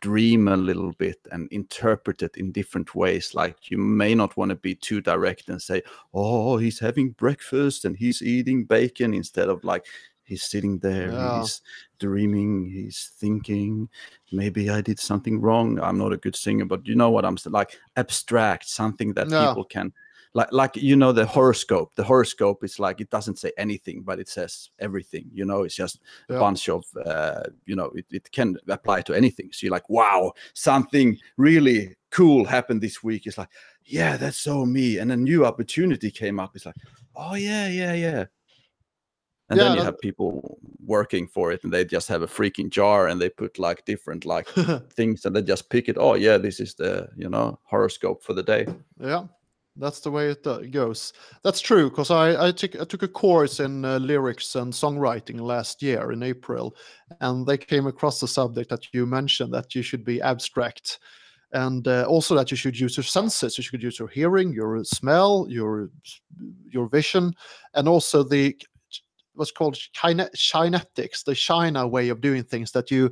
dream 0.00 0.48
a 0.48 0.56
little 0.56 0.92
bit 0.92 1.18
and 1.32 1.48
interpret 1.52 2.22
it 2.22 2.36
in 2.36 2.52
different 2.52 2.94
ways. 2.94 3.34
Like 3.34 3.70
you 3.70 3.78
may 3.78 4.14
not 4.14 4.36
want 4.36 4.50
to 4.50 4.56
be 4.56 4.74
too 4.74 5.00
direct 5.00 5.48
and 5.48 5.60
say, 5.62 5.82
"Oh, 6.14 6.56
he's 6.58 6.78
having 6.78 7.10
breakfast 7.10 7.84
and 7.84 7.96
he's 7.96 8.22
eating 8.22 8.64
bacon," 8.64 9.14
instead 9.14 9.48
of 9.48 9.64
like 9.64 9.86
he's 10.24 10.42
sitting 10.44 10.78
there, 10.80 11.10
Yeah. 11.10 11.18
he's 11.26 11.62
dreaming, 11.98 12.68
he's 12.70 13.12
thinking, 13.18 13.88
maybe 14.30 14.68
I 14.70 14.80
did 14.82 14.98
something 15.00 15.40
wrong. 15.40 15.80
I'm 15.80 15.98
not 15.98 16.12
a 16.12 16.18
good 16.18 16.36
singer, 16.36 16.66
but 16.66 16.86
you 16.86 16.94
know 16.94 17.10
what 17.10 17.24
I'm? 17.24 17.36
Like 17.46 17.78
abstract, 17.96 18.68
something 18.68 19.14
that 19.14 19.28
Yeah. 19.30 19.34
people 19.34 19.64
can 19.64 19.92
like 20.34 20.52
like 20.52 20.76
you 20.76 20.96
know 20.96 21.12
the 21.12 21.26
horoscope. 21.26 21.94
The 21.94 22.04
horoscope 22.04 22.64
is 22.64 22.78
like 22.78 23.00
it 23.00 23.10
doesn't 23.10 23.38
say 23.38 23.52
anything, 23.58 24.02
but 24.02 24.18
it 24.18 24.28
says 24.28 24.70
everything. 24.78 25.30
You 25.32 25.44
know, 25.44 25.62
it's 25.62 25.74
just 25.74 26.00
a 26.28 26.38
bunch 26.38 26.68
of 26.68 26.84
uh, 27.04 27.44
you 27.66 27.76
know, 27.76 27.90
it, 27.94 28.06
it 28.10 28.30
can 28.32 28.56
apply 28.68 29.02
to 29.02 29.14
anything. 29.14 29.50
So 29.52 29.66
you're 29.66 29.72
like, 29.72 29.88
wow, 29.88 30.32
something 30.54 31.18
really 31.36 31.96
cool 32.10 32.44
happened 32.44 32.80
this 32.80 33.02
week. 33.02 33.26
It's 33.26 33.38
like, 33.38 33.50
yeah, 33.84 34.16
that's 34.16 34.38
so 34.38 34.64
me. 34.66 34.98
And 34.98 35.12
a 35.12 35.16
new 35.16 35.44
opportunity 35.44 36.10
came 36.10 36.38
up. 36.40 36.52
It's 36.54 36.66
like, 36.66 36.76
oh 37.16 37.34
yeah, 37.34 37.68
yeah, 37.68 37.94
yeah. 37.94 38.24
And 39.50 39.58
Yeah, 39.58 39.64
then 39.64 39.76
you 39.76 39.82
have 39.82 39.98
people 39.98 40.58
working 40.84 41.26
for 41.26 41.52
it 41.52 41.64
and 41.64 41.72
they 41.72 41.84
just 41.84 42.08
have 42.08 42.22
a 42.22 42.26
freaking 42.26 42.68
jar 42.70 43.08
and 43.08 43.20
they 43.20 43.30
put 43.30 43.58
like 43.58 43.84
different 43.86 44.26
like 44.26 44.48
things 44.92 45.24
and 45.24 45.34
they 45.34 45.42
just 45.42 45.70
pick 45.70 45.88
it. 45.88 45.96
Oh 45.98 46.14
yeah, 46.14 46.36
this 46.36 46.60
is 46.60 46.74
the, 46.74 47.08
you 47.16 47.28
know, 47.30 47.58
horoscope 47.64 48.22
for 48.22 48.34
the 48.34 48.42
day. 48.42 48.66
Yeah, 49.00 49.24
that's 49.78 50.00
the 50.00 50.10
way 50.10 50.30
it 50.30 50.46
uh, 50.46 50.58
goes. 50.70 51.12
That's 51.42 51.60
true 51.60 51.88
because 51.88 52.10
I 52.10 52.48
I 52.48 52.52
took 52.52 52.78
I 52.80 52.84
took 52.84 53.02
a 53.02 53.08
course 53.08 53.60
in 53.60 53.84
uh, 53.84 53.98
lyrics 53.98 54.54
and 54.56 54.72
songwriting 54.72 55.40
last 55.40 55.82
year 55.82 56.12
in 56.12 56.22
April, 56.22 56.74
and 57.20 57.46
they 57.46 57.56
came 57.56 57.86
across 57.86 58.20
the 58.20 58.28
subject 58.28 58.70
that 58.70 58.92
you 58.92 59.06
mentioned 59.06 59.52
that 59.54 59.74
you 59.74 59.82
should 59.82 60.04
be 60.04 60.20
abstract, 60.20 60.98
and 61.52 61.86
uh, 61.86 62.04
also 62.08 62.34
that 62.34 62.50
you 62.50 62.56
should 62.56 62.78
use 62.78 62.96
your 62.96 63.04
senses. 63.04 63.56
You 63.56 63.64
should 63.64 63.82
use 63.82 63.98
your 63.98 64.08
hearing, 64.08 64.52
your 64.52 64.82
smell, 64.84 65.46
your 65.48 65.90
your 66.70 66.88
vision, 66.88 67.32
and 67.74 67.88
also 67.88 68.22
the 68.22 68.56
what's 69.34 69.52
called 69.52 69.78
kine- 69.94 70.28
kinetics, 70.34 71.24
the 71.24 71.34
China 71.34 71.86
way 71.86 72.08
of 72.08 72.20
doing 72.20 72.42
things 72.42 72.72
that 72.72 72.90
you 72.90 73.10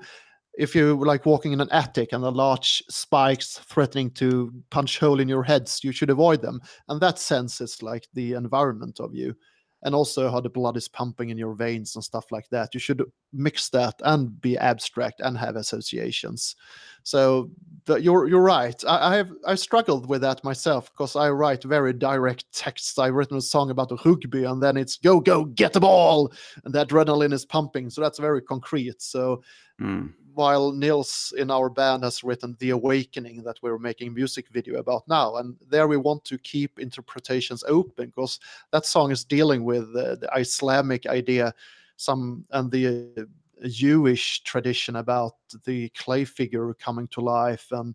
if 0.57 0.75
you're 0.75 0.97
like 0.97 1.27
walking 1.27 1.53
in 1.53 1.61
an 1.61 1.69
attic 1.71 2.13
and 2.13 2.23
the 2.23 2.33
large 2.33 2.83
spikes 2.89 3.59
threatening 3.59 4.11
to 4.13 4.53
punch 4.71 4.99
hole 4.99 5.21
in 5.21 5.29
your 5.29 5.43
heads, 5.43 5.85
you 5.85 5.93
should 5.93 6.11
avoid 6.11 6.43
them. 6.43 6.61
And 6.89 7.01
that 7.01 7.19
sense 7.19 7.61
is 7.61 7.83
like 7.83 8.09
the 8.15 8.33
environment 8.33 9.01
of 9.01 9.15
you. 9.15 9.35
And 9.83 9.95
also 9.95 10.31
how 10.31 10.41
the 10.41 10.49
blood 10.49 10.77
is 10.77 10.89
pumping 10.89 11.29
in 11.29 11.39
your 11.39 11.55
veins 11.55 11.95
and 11.95 12.03
stuff 12.03 12.33
like 12.33 12.49
that. 12.51 12.73
You 12.73 12.81
should 12.81 13.05
mix 13.33 13.69
that 13.69 13.95
and 14.03 14.41
be 14.41 14.57
abstract 14.57 15.21
and 15.21 15.37
have 15.37 15.55
associations. 15.55 16.57
So 17.03 17.51
the, 17.85 17.97
you're 17.97 18.27
you're 18.27 18.41
right. 18.41 18.83
I, 18.89 19.13
I 19.13 19.17
have 19.17 19.31
I 19.47 19.55
struggled 19.55 20.09
with 20.09 20.23
that 20.23 20.43
myself 20.43 20.91
because 20.91 21.15
I 21.15 21.29
write 21.31 21.63
very 21.63 21.93
direct 21.93 22.51
texts. 22.53 22.99
I've 22.99 23.15
written 23.15 23.37
a 23.37 23.43
song 23.43 23.71
about 23.71 23.91
the 23.91 23.99
rugby 24.05 24.45
and 24.45 24.61
then 24.61 24.77
it's 24.77 24.97
go 24.97 25.21
go 25.21 25.45
get 25.45 25.75
the 25.75 25.81
ball 25.81 26.33
and 26.65 26.75
the 26.75 26.85
adrenaline 26.85 27.35
is 27.35 27.45
pumping. 27.45 27.91
So 27.91 28.01
that's 28.01 28.19
very 28.19 28.43
concrete. 28.43 29.03
So 29.03 29.43
Mm. 29.81 30.13
While 30.37 30.71
Nils 30.71 31.33
in 31.39 31.51
our 31.51 31.71
band 31.71 32.05
has 32.05 32.23
written 32.23 32.57
The 32.59 32.71
Awakening 32.71 33.43
that 33.45 33.57
we're 33.63 33.79
making 33.79 34.13
music 34.13 34.49
video 34.53 34.79
about 34.79 35.09
now. 35.09 35.37
And 35.37 35.57
there 35.71 35.89
we 35.89 35.97
want 35.97 36.27
to 36.27 36.37
keep 36.37 36.79
interpretations 36.79 37.65
open 37.67 38.13
because 38.15 38.39
that 38.71 38.85
song 38.85 39.11
is 39.11 39.25
dealing 39.25 39.65
with 39.65 39.85
uh, 39.97 40.17
the 40.17 40.29
Islamic 40.37 41.07
idea, 41.07 41.55
some 41.97 42.45
and 42.51 42.71
the 42.71 43.09
uh, 43.17 43.23
Jewish 43.67 44.43
tradition 44.43 44.97
about 44.97 45.37
the 45.65 45.89
clay 45.91 46.27
figure 46.27 46.75
coming 46.75 47.09
to 47.09 47.23
life 47.23 47.69
and 47.71 47.95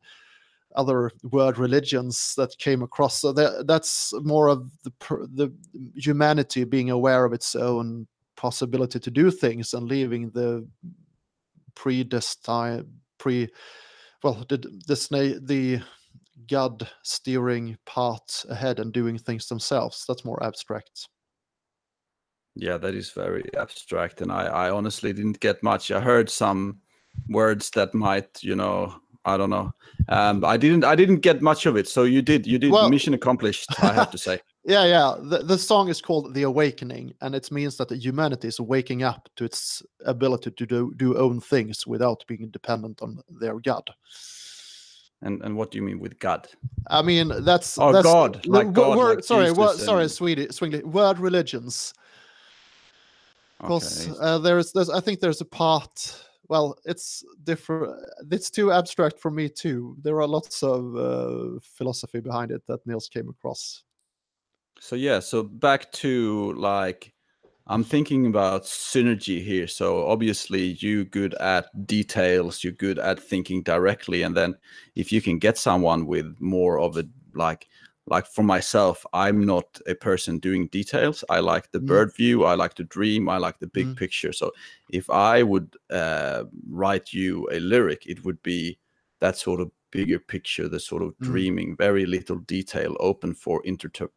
other 0.75 1.12
world 1.31 1.60
religions 1.60 2.33
that 2.38 2.57
came 2.57 2.81
across. 2.81 3.21
So 3.21 3.33
that, 3.33 3.67
that's 3.67 4.13
more 4.24 4.48
of 4.48 4.67
the 4.81 4.91
the 5.36 5.53
humanity 5.95 6.63
being 6.63 6.89
aware 6.89 7.24
of 7.24 7.33
its 7.33 7.53
own 7.55 8.07
possibility 8.36 9.00
to 9.00 9.12
do 9.12 9.29
things 9.29 9.75
and 9.75 9.88
leaving 9.88 10.31
the 10.31 10.65
predestined 11.75 12.85
pre 13.17 13.47
well 14.23 14.45
the 14.49 14.57
the 14.87 15.39
the 15.43 15.81
god 16.49 16.87
steering 17.03 17.77
part 17.85 18.43
ahead 18.49 18.79
and 18.79 18.93
doing 18.93 19.17
things 19.17 19.47
themselves 19.47 20.05
that's 20.07 20.25
more 20.25 20.41
abstract 20.43 21.07
Yeah, 22.55 22.77
that 22.79 22.95
is 22.95 23.11
very 23.15 23.43
abstract. 23.55 24.21
And 24.21 24.29
I, 24.31 24.43
I 24.65 24.71
honestly 24.71 25.13
didn't 25.13 25.39
get 25.39 25.63
much. 25.63 25.89
I 25.89 26.01
heard 26.01 26.29
some 26.29 26.81
words 27.29 27.69
that 27.71 27.93
might, 27.93 28.43
you 28.43 28.55
know, 28.55 28.93
I 29.23 29.37
don't 29.37 29.49
know. 29.49 29.71
Um, 30.09 30.43
I 30.43 30.57
didn't 30.57 30.83
I 30.83 30.95
didn't 30.95 31.21
get 31.21 31.41
much 31.41 31.65
of 31.65 31.77
it. 31.77 31.87
So 31.87 32.03
you 32.03 32.21
did 32.21 32.45
you 32.45 32.59
did 32.59 32.71
Well- 32.71 32.89
mission 32.89 33.13
accomplished, 33.13 33.69
I 33.81 33.93
have 33.93 34.11
to 34.11 34.17
say. 34.17 34.39
yeah 34.63 34.85
yeah 34.85 35.15
the, 35.19 35.39
the 35.39 35.57
song 35.57 35.89
is 35.89 36.01
called 36.01 36.33
the 36.33 36.43
awakening 36.43 37.13
and 37.21 37.33
it 37.35 37.51
means 37.51 37.77
that 37.77 37.87
the 37.89 37.95
humanity 37.97 38.47
is 38.47 38.59
waking 38.59 39.01
up 39.03 39.27
to 39.35 39.43
its 39.43 39.81
ability 40.05 40.51
to 40.51 40.65
do 40.65 40.93
do 40.97 41.17
own 41.17 41.39
things 41.41 41.87
without 41.87 42.23
being 42.27 42.47
dependent 42.51 43.01
on 43.01 43.19
their 43.39 43.59
god 43.59 43.89
And 45.23 45.41
and 45.43 45.55
what 45.55 45.71
do 45.71 45.77
you 45.77 45.85
mean 45.85 45.99
with 45.99 46.17
God? 46.19 46.47
I 46.89 47.01
mean 47.03 47.27
that's 47.45 47.77
Oh, 47.77 47.91
that's, 47.91 48.03
God, 48.13 48.45
like 48.47 48.73
God, 48.73 48.97
word- 48.97 49.15
like 49.17 49.23
sorry, 49.23 49.51
word, 49.51 49.77
sorry, 49.79 50.03
and- 50.03 50.11
Swedish, 50.11 50.55
Swedish 50.55 50.83
word 50.83 51.19
religions. 51.19 51.93
Because 53.59 54.07
Okay. 54.09 54.17
uh, 54.19 54.39
there's, 54.39 54.71
there's, 54.71 54.89
I 54.89 54.99
think 54.99 55.19
there's 55.19 55.41
a 55.41 55.45
part. 55.45 55.95
Well, 56.49 56.75
it's 56.83 57.23
different. 57.43 57.93
It's 58.31 58.49
too 58.49 58.71
abstract 58.71 59.19
for 59.19 59.29
me 59.31 59.47
too. 59.49 59.95
There 60.01 60.17
are 60.21 60.27
lots 60.27 60.63
of 60.63 60.95
uh, 60.95 61.59
philosophy 61.77 62.19
behind 62.21 62.49
it 62.51 62.63
that 62.67 62.85
Nils 62.87 63.07
came 63.07 63.29
across. 63.29 63.83
So 64.83 64.95
yeah, 64.95 65.19
so 65.19 65.43
back 65.43 65.91
to 65.93 66.53
like 66.53 67.13
I'm 67.67 67.83
thinking 67.83 68.25
about 68.25 68.63
synergy 68.63 69.43
here. 69.43 69.67
So 69.67 70.07
obviously 70.07 70.75
you 70.79 71.05
good 71.05 71.35
at 71.35 71.67
details, 71.85 72.63
you're 72.63 72.73
good 72.73 72.97
at 72.97 73.19
thinking 73.19 73.61
directly 73.61 74.23
and 74.23 74.35
then 74.35 74.55
if 74.95 75.11
you 75.11 75.21
can 75.21 75.38
get 75.38 75.57
someone 75.59 76.07
with 76.07 76.35
more 76.39 76.79
of 76.79 76.97
a 76.97 77.05
like 77.35 77.67
like 78.07 78.25
for 78.25 78.43
myself, 78.43 79.05
I'm 79.13 79.45
not 79.45 79.79
a 79.88 79.93
person 79.93 80.39
doing 80.39 80.67
details. 80.69 81.23
I 81.29 81.39
like 81.41 81.71
the 81.71 81.79
Mm. 81.79 81.85
bird 81.88 82.15
view, 82.15 82.45
I 82.45 82.55
like 82.55 82.73
to 82.75 82.83
dream, 82.83 83.29
I 83.29 83.38
like 83.38 83.59
the 83.59 83.67
big 83.67 83.93
Mm. 83.93 83.95
picture. 83.95 84.33
So 84.33 84.51
if 84.89 85.07
I 85.11 85.43
would 85.43 85.77
uh, 85.91 86.45
write 86.67 87.13
you 87.13 87.47
a 87.51 87.59
lyric, 87.59 88.07
it 88.07 88.25
would 88.25 88.41
be 88.41 88.79
that 89.19 89.38
sort 89.38 89.61
of 89.61 89.71
bigger 89.91 90.19
picture, 90.19 90.67
the 90.67 90.79
sort 90.79 91.03
of 91.03 91.13
Mm. 91.19 91.21
dreaming, 91.21 91.75
very 91.77 92.05
little 92.07 92.39
detail, 92.39 92.95
open 93.00 93.35
for 93.35 93.61
interter- 93.65 94.09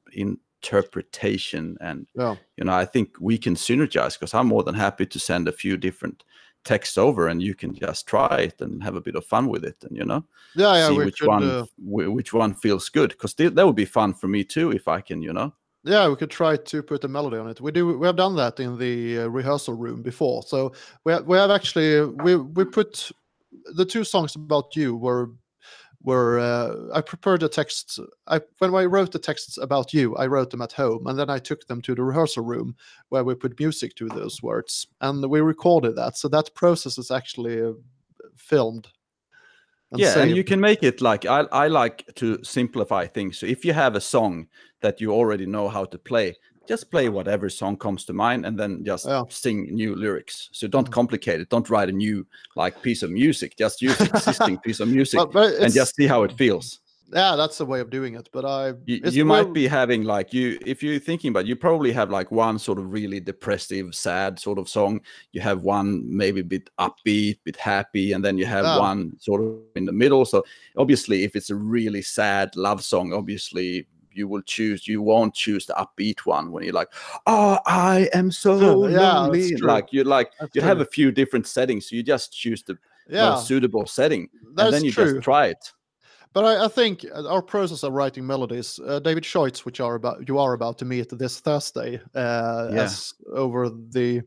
interpretation. 0.65 1.77
And 1.81 2.07
Yeah. 2.15 2.37
you 2.57 2.65
know, 2.65 2.73
I 2.75 2.85
think 2.85 3.09
we 3.21 3.39
can 3.39 3.55
synergize 3.55 4.15
because 4.19 4.35
I'm 4.35 4.47
more 4.47 4.63
than 4.63 4.75
happy 4.75 5.07
to 5.07 5.19
send 5.19 5.49
a 5.49 5.53
few 5.53 5.77
different 5.77 6.25
texts 6.65 6.97
over, 6.99 7.29
and 7.29 7.43
you 7.43 7.55
can 7.55 7.75
just 7.75 8.07
try 8.07 8.37
it 8.49 8.61
and 8.61 8.83
have 8.83 8.97
a 8.97 9.01
bit 9.01 9.17
of 9.17 9.27
fun 9.27 9.49
with 9.49 9.65
it, 9.65 9.77
and 9.85 9.97
you 9.97 10.05
know, 10.05 10.25
Yeah, 10.57 10.77
yeah. 10.77 10.89
see 10.89 10.99
which 11.05 11.21
could, 11.21 11.29
one 11.29 11.43
uh, 11.45 11.67
which 11.79 12.33
one 12.33 12.55
feels 12.55 12.89
good. 12.89 13.11
Because 13.11 13.35
that 13.35 13.67
would 13.67 13.77
be 13.77 13.85
fun 13.85 14.15
for 14.15 14.29
me 14.29 14.45
too 14.45 14.73
if 14.73 14.89
I 14.89 15.01
can, 15.01 15.23
you 15.23 15.33
know. 15.33 15.53
yeah, 15.85 16.09
we 16.09 16.17
could 16.17 16.31
try 16.31 16.57
to 16.57 16.83
put 16.83 17.05
a 17.05 17.09
melody 17.09 17.37
on 17.37 17.49
it. 17.49 17.61
We 17.61 17.71
do. 17.71 17.99
We 17.99 18.07
have 18.07 18.17
done 18.17 18.37
that 18.37 18.61
in 18.61 18.79
the 18.79 19.19
uh, 19.19 19.27
rehearsal 19.29 19.75
room 19.75 20.03
before. 20.03 20.43
So 20.43 20.73
we 21.05 21.13
have, 21.13 21.27
we 21.27 21.37
have 21.37 21.51
actually 21.51 22.07
we 22.07 22.37
we 22.37 22.65
put 22.65 23.13
the 23.77 23.85
two 23.85 24.05
songs 24.05 24.35
about 24.37 24.75
you 24.77 24.97
were 24.97 25.31
were 26.05 26.39
uh, 26.39 26.97
I 26.97 27.01
prepared 27.01 27.41
the 27.41 27.49
texts. 27.49 27.99
I 28.27 28.41
when 28.59 28.75
I 28.75 28.85
wrote 28.85 29.11
the 29.11 29.19
texts 29.19 29.59
about 29.59 29.93
you, 29.93 30.15
I 30.17 30.27
wrote 30.27 30.51
them 30.51 30.63
at 30.63 30.73
home, 30.73 31.07
and 31.07 31.19
then 31.19 31.31
I 31.31 31.39
took 31.39 31.67
them 31.67 31.81
to 31.83 31.95
the 31.95 32.05
rehearsal 32.05 32.45
room 32.45 32.77
where 33.09 33.25
we 33.25 33.35
put 33.35 33.59
music 33.59 33.97
to 33.97 34.09
those 34.09 34.43
words, 34.43 34.87
and 35.01 35.25
we 35.29 35.41
recorded 35.41 35.97
that. 35.97 36.17
So 36.17 36.29
that 36.29 36.55
process 36.55 36.99
is 36.99 37.11
actually 37.11 37.61
uh, 37.63 37.73
filmed. 38.37 38.89
and 39.91 40.01
yeah, 40.01 40.19
and 40.19 40.37
you 40.37 40.45
can 40.45 40.61
make 40.61 40.83
it 40.83 41.01
like 41.01 41.25
I, 41.25 41.47
I 41.53 41.69
like 41.69 42.05
to 42.17 42.39
simplify 42.45 43.07
things. 43.07 43.39
So 43.39 43.47
if 43.47 43.65
you 43.65 43.73
have 43.73 43.97
a 43.97 44.01
song 44.01 44.49
that 44.81 45.01
you 45.01 45.11
already 45.13 45.47
know 45.47 45.69
how 45.69 45.87
to 45.87 45.99
play, 45.99 46.37
just 46.67 46.91
play 46.91 47.09
whatever 47.09 47.49
song 47.51 47.77
comes 47.77 48.05
to 48.07 48.13
mind 48.13 48.47
and 48.47 48.59
then 48.59 48.85
just 48.85 49.07
Yeah. 49.07 49.23
sing 49.29 49.75
new 49.75 49.95
lyrics. 49.95 50.49
So 50.53 50.67
don't 50.69 50.89
Mm. 50.89 50.93
complicate 50.93 51.41
it. 51.41 51.49
Don't 51.49 51.69
write 51.71 51.89
a 51.89 51.93
new 51.93 52.27
like 52.57 52.81
piece 52.83 53.03
of 53.03 53.11
music. 53.11 53.57
Just 53.57 53.83
use 53.83 54.01
existing 54.01 54.59
piece 54.65 54.81
of 54.81 54.89
music 54.89 55.19
But- 55.19 55.33
but 55.33 55.55
and 55.55 55.73
just 55.73 55.95
see 55.97 56.07
how 56.07 56.23
it 56.25 56.33
feels. 56.33 56.81
yeah, 57.13 57.37
that's 57.37 57.59
the 57.59 57.67
way 57.67 57.81
of 57.81 57.91
doing 57.91 58.15
it. 58.15 58.29
But 58.33 58.45
I 58.45 58.73
You, 58.87 59.01
you 59.19 59.25
might 59.25 59.53
be 59.53 59.67
having 59.69 60.03
like 60.05 60.33
you 60.33 60.59
if 60.67 60.83
you're 60.83 60.99
thinking 60.99 61.29
about 61.31 61.47
you 61.47 61.55
probably 61.55 61.93
have 61.93 62.11
like 62.11 62.31
one 62.33 62.59
sort 62.59 62.79
of 62.79 62.91
really 62.91 63.21
depressive 63.21 63.95
sad 63.95 64.39
sort 64.41 64.59
of 64.59 64.69
song 64.69 65.01
you 65.33 65.41
have 65.43 65.63
one 65.63 65.89
maybe 66.23 66.41
a 66.41 66.45
bit 66.45 66.71
upbeat 66.81 67.39
bit 67.45 67.57
happy 67.57 68.13
and 68.15 68.25
then 68.25 68.37
you 68.39 68.47
have 68.47 68.65
Yeah. 68.65 68.79
one 68.79 69.13
sort 69.21 69.43
of 69.43 69.51
in 69.77 69.85
the 69.85 69.93
middle 69.93 70.25
so 70.25 70.43
obviously 70.77 71.23
if 71.25 71.37
it's 71.37 71.51
a 71.51 71.55
really 71.55 72.03
sad 72.03 72.57
love 72.57 72.83
song 72.83 73.13
obviously 73.13 73.87
you 74.17 74.29
will 74.29 74.43
choose 74.43 74.87
you 74.87 75.03
won't 75.03 75.35
choose 75.35 75.67
the 75.67 75.75
upbeat 75.75 76.21
one 76.21 76.53
when 76.53 76.63
you're 76.65 76.73
like 76.73 76.93
oh 77.27 77.59
i 77.67 78.09
am 78.13 78.31
so 78.31 78.55
Yeah, 78.91 79.27
lonely. 79.27 79.57
like 79.63 79.93
you 79.93 80.05
like 80.05 80.33
That's 80.41 80.55
you 80.55 80.63
have 80.63 80.81
a 80.81 80.85
few 80.85 81.13
different 81.13 81.47
settings 81.47 81.89
so 81.89 81.97
you 81.97 82.03
just 82.03 82.33
choose 82.33 82.63
the 82.63 82.79
yeah, 83.09 83.31
most 83.31 83.47
suitable 83.47 83.87
setting 83.87 84.29
that's 84.55 84.67
and 84.67 84.75
then 84.75 84.85
you 84.85 84.91
true. 84.93 85.15
just 85.15 85.25
try 85.25 85.47
it. 85.47 85.73
But 86.33 86.45
I, 86.45 86.65
I 86.65 86.69
think 86.69 87.05
uh, 87.15 87.29
our 87.29 87.43
process 87.43 87.85
of 87.85 87.93
writing 87.93 88.27
melodies, 88.27 88.81
uh, 88.85 88.99
David 88.99 89.23
Scheutz, 89.23 89.61
which 89.65 89.81
are 89.81 89.95
about 89.95 90.29
you 90.29 90.39
are 90.39 90.53
about 90.55 90.79
to 90.79 90.85
meet 90.85 91.09
this 91.11 91.39
Thursday, 91.41 92.01
uh, 92.15 92.71
Yeah. 92.73 92.83
as 92.83 93.15
over 93.33 93.71
the 93.71 94.23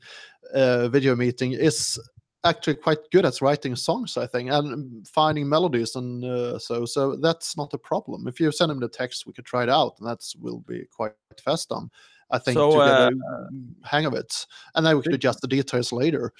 uh, 0.53 0.87
video 0.87 1.15
meeting, 1.15 1.51
is 1.51 1.99
actually 2.43 2.75
quite 2.75 2.99
good 3.11 3.25
at 3.25 3.41
writing 3.41 3.75
songs, 3.75 4.17
I 4.17 4.27
think, 4.27 4.49
and 4.51 5.07
finding 5.07 5.49
melodies, 5.49 5.95
and 5.95 6.23
uh, 6.23 6.59
so 6.59 6.85
so 6.85 7.15
that's 7.15 7.57
not 7.57 7.73
a 7.73 7.77
problem. 7.77 8.27
If 8.27 8.39
you 8.39 8.51
send 8.51 8.71
him 8.71 8.79
the 8.79 8.89
text, 8.89 9.25
we 9.25 9.33
could 9.33 9.45
try 9.45 9.63
it 9.63 9.69
out, 9.69 9.95
and 9.99 10.07
that 10.07 10.19
will 10.39 10.59
be 10.59 10.85
quite 10.91 11.13
fast 11.43 11.69
done. 11.69 11.89
I 12.29 12.39
think 12.39 12.55
So, 12.55 12.71
to 12.71 12.77
get 12.77 12.87
uh, 12.87 13.11
a 13.11 13.87
hang 13.87 14.05
of 14.05 14.13
it, 14.13 14.45
and 14.75 14.85
then 14.85 14.97
we 14.97 15.03
could 15.03 15.13
adjust 15.13 15.41
the 15.41 15.47
details 15.47 15.91
later. 15.91 16.33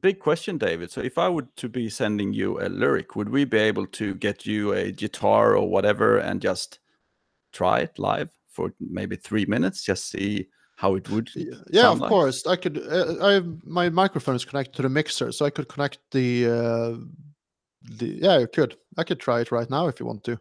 big 0.00 0.18
question 0.18 0.56
david 0.56 0.90
so 0.90 1.00
if 1.00 1.18
i 1.18 1.28
would 1.28 1.54
to 1.56 1.68
be 1.68 1.88
sending 1.88 2.32
you 2.32 2.58
a 2.60 2.68
lyric 2.68 3.16
would 3.16 3.28
we 3.28 3.44
be 3.44 3.58
able 3.58 3.86
to 3.86 4.14
get 4.14 4.46
you 4.46 4.72
a 4.72 4.90
guitar 4.90 5.54
or 5.54 5.68
whatever 5.68 6.18
and 6.18 6.40
just 6.40 6.78
try 7.52 7.80
it 7.80 7.98
live 7.98 8.30
for 8.48 8.72
maybe 8.80 9.16
three 9.16 9.44
minutes 9.44 9.84
just 9.84 10.08
see 10.08 10.48
how 10.80 10.94
it 10.96 11.08
would 11.10 11.28
Yeah, 11.70 11.90
of 11.92 12.00
like? 12.00 12.08
course. 12.08 12.46
I 12.46 12.56
could. 12.56 12.78
Uh, 12.78 13.16
I 13.30 13.40
my 13.64 13.90
microphone 13.90 14.36
is 14.36 14.44
connected 14.46 14.74
to 14.76 14.82
the 14.82 14.88
mixer, 14.88 15.30
so 15.32 15.44
I 15.46 15.50
could 15.50 15.68
connect 15.68 15.98
the. 16.10 16.46
Uh, 16.46 16.96
the 17.98 18.06
yeah, 18.24 18.36
I 18.42 18.46
could. 18.46 18.76
I 18.96 19.04
could 19.04 19.20
try 19.20 19.40
it 19.40 19.52
right 19.52 19.68
now 19.70 19.88
if 19.88 20.00
you 20.00 20.06
want 20.06 20.24
to. 20.24 20.36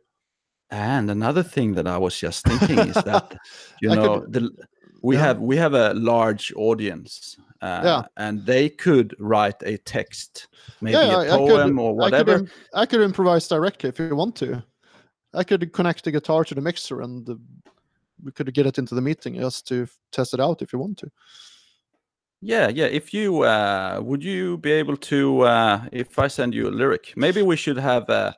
and 0.72 1.10
another 1.10 1.44
thing 1.44 1.76
that 1.78 1.88
i 1.88 1.98
was 2.06 2.16
just 2.26 2.46
thinking 2.46 2.78
is 2.92 3.00
that 3.12 3.26
you 3.84 3.90
know 3.96 4.20
could- 4.20 4.34
the 4.34 4.42
we 5.08 5.16
yeah. 5.16 5.26
have 5.28 5.38
we 5.52 5.58
have 5.58 5.74
a 5.86 5.94
large 6.12 6.46
audience 6.56 7.38
uh, 7.68 7.82
Yeah. 7.90 8.02
and 8.26 8.46
they 8.46 8.70
could 8.86 9.10
write 9.20 9.60
a 9.74 9.76
text 9.96 10.48
maybe 10.82 10.98
yeah, 10.98 11.16
a 11.16 11.18
I, 11.18 11.22
I 11.22 11.38
could. 11.38 11.48
poem 11.50 11.80
or 11.80 11.92
I 11.92 11.94
could, 11.96 12.02
whatever 12.28 12.36
I 12.82 12.86
could 12.90 13.02
improvise 13.02 13.48
directly 13.56 13.90
if 13.90 14.00
you 14.00 14.16
want 14.16 14.36
to. 14.44 14.50
I 15.42 15.44
could 15.50 15.72
connect 15.74 16.04
the 16.04 16.12
guitar 16.12 16.44
to 16.46 16.56
the 16.56 16.62
mixer, 16.70 17.02
and 17.02 17.28
uh, 17.30 17.36
we 18.24 18.32
could 18.32 18.54
get 18.54 18.66
it 18.66 18.78
into 18.78 18.96
the 18.96 19.02
meeting 19.02 19.36
just 19.36 19.68
to 19.68 19.88
test 20.12 20.34
it 20.34 20.40
out 20.40 20.62
if 20.62 20.74
you 20.74 20.80
want 20.80 20.98
to. 21.00 21.10
Yeah, 22.42 22.70
yeah. 22.70 22.86
If 22.86 23.14
you 23.14 23.44
uh, 23.44 24.00
would 24.02 24.24
you 24.24 24.58
be 24.58 24.72
able 24.72 24.98
to 24.98 25.42
uh, 25.42 25.82
if 25.92 26.18
I 26.18 26.28
send 26.28 26.54
you 26.54 26.68
a 26.68 26.72
lyric, 26.72 27.14
maybe 27.16 27.42
we 27.42 27.58
should 27.58 27.78
have 27.78 28.10
uh, 28.10 28.32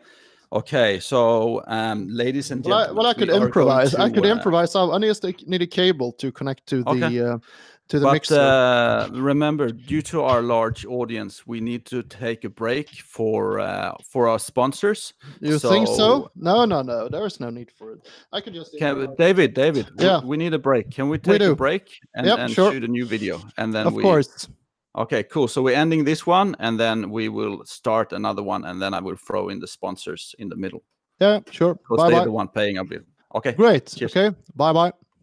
okay. 0.52 1.00
So, 1.00 1.62
um, 1.68 2.08
ladies 2.10 2.50
and 2.52 2.66
Well, 2.66 2.74
I, 2.74 2.82
gentlemen, 2.82 2.98
well, 2.98 3.08
I 3.08 3.14
could 3.14 3.28
we 3.28 3.34
are 3.34 3.38
going 3.38 3.48
improvise. 3.48 3.96
I 3.96 4.10
could 4.10 4.26
uh, 4.26 4.30
improvise. 4.30 4.76
I 4.76 4.84
I 4.86 5.00
just 5.00 5.24
need- 5.24 5.48
need 5.48 5.62
a 5.62 5.68
cable 5.68 6.12
to 6.14 6.32
connect 6.32 6.66
to 6.68 6.84
the 6.84 6.90
Okay. 6.90 7.44
To 7.92 8.00
the 8.00 8.06
But 8.06 8.14
mixer. 8.14 8.40
uh, 8.40 9.10
remember, 9.12 9.70
due 9.70 10.02
to 10.04 10.22
our 10.22 10.42
large 10.42 10.86
audience, 10.86 11.46
we 11.46 11.60
need 11.60 11.86
to 11.88 12.02
take 12.04 12.46
a 12.46 12.50
break 12.50 12.88
for 13.16 13.60
uh, 13.60 13.92
for 14.12 14.28
our 14.30 14.40
sponsors. 14.40 15.14
you 15.42 15.60
think 15.60 15.88
so- 15.88 15.96
so? 15.98 16.32
No, 16.36 16.66
no, 16.66 16.82
no. 16.82 17.10
There 17.10 17.26
is 17.28 17.40
no 17.40 17.50
need 17.50 17.70
for 17.78 17.92
it. 17.94 18.00
I 18.32 18.40
could 18.42 18.54
just. 18.54 18.72
Can. 18.80 19.14
David, 19.18 19.54
David, 19.54 19.86
Yeah. 20.00 20.22
we 20.24 20.38
need 20.38 20.54
a 20.54 20.60
break. 20.60 20.90
Can 20.96 21.10
we 21.10 21.18
take 21.18 21.42
a 21.42 21.56
break 21.56 21.84
and, 22.16 22.26
Yep, 22.28 22.40
and 22.40 22.52
sure. 22.54 22.72
shoot 22.72 22.84
a 22.84 22.88
new 22.88 23.06
video? 23.06 23.42
And 23.58 23.74
then 23.74 23.88
of 23.88 23.94
we 23.94 24.02
course. 24.04 24.48
Okay, 24.96 25.24
cool. 25.24 25.48
So 25.48 25.62
we're 25.62 25.76
ending 25.82 26.06
this 26.06 26.26
one, 26.28 26.56
and 26.60 26.80
then 26.80 27.12
we 27.12 27.30
will 27.30 27.64
start 27.66 28.14
another 28.14 28.44
one, 28.44 28.66
and 28.66 28.82
then 28.82 28.94
I 28.94 29.00
will 29.02 29.18
throw 29.28 29.50
in 29.50 29.60
the 29.60 29.68
sponsors 29.68 30.36
in 30.40 30.50
the 30.50 30.56
middle 30.56 30.82
Yeah, 31.20 31.40
sure. 31.50 31.76
because 31.76 31.98
Bye 31.98 32.10
they're 32.10 32.20
bye. 32.20 32.26
the 32.26 32.32
one 32.32 32.48
paying 32.50 32.78
a 32.78 32.84
bill. 32.84 33.04
Okay. 33.34 33.54
Great. 33.54 33.86
Cheers. 33.98 34.12
Okay. 34.16 34.36
Bye 34.56 34.74
bye. 34.74 34.92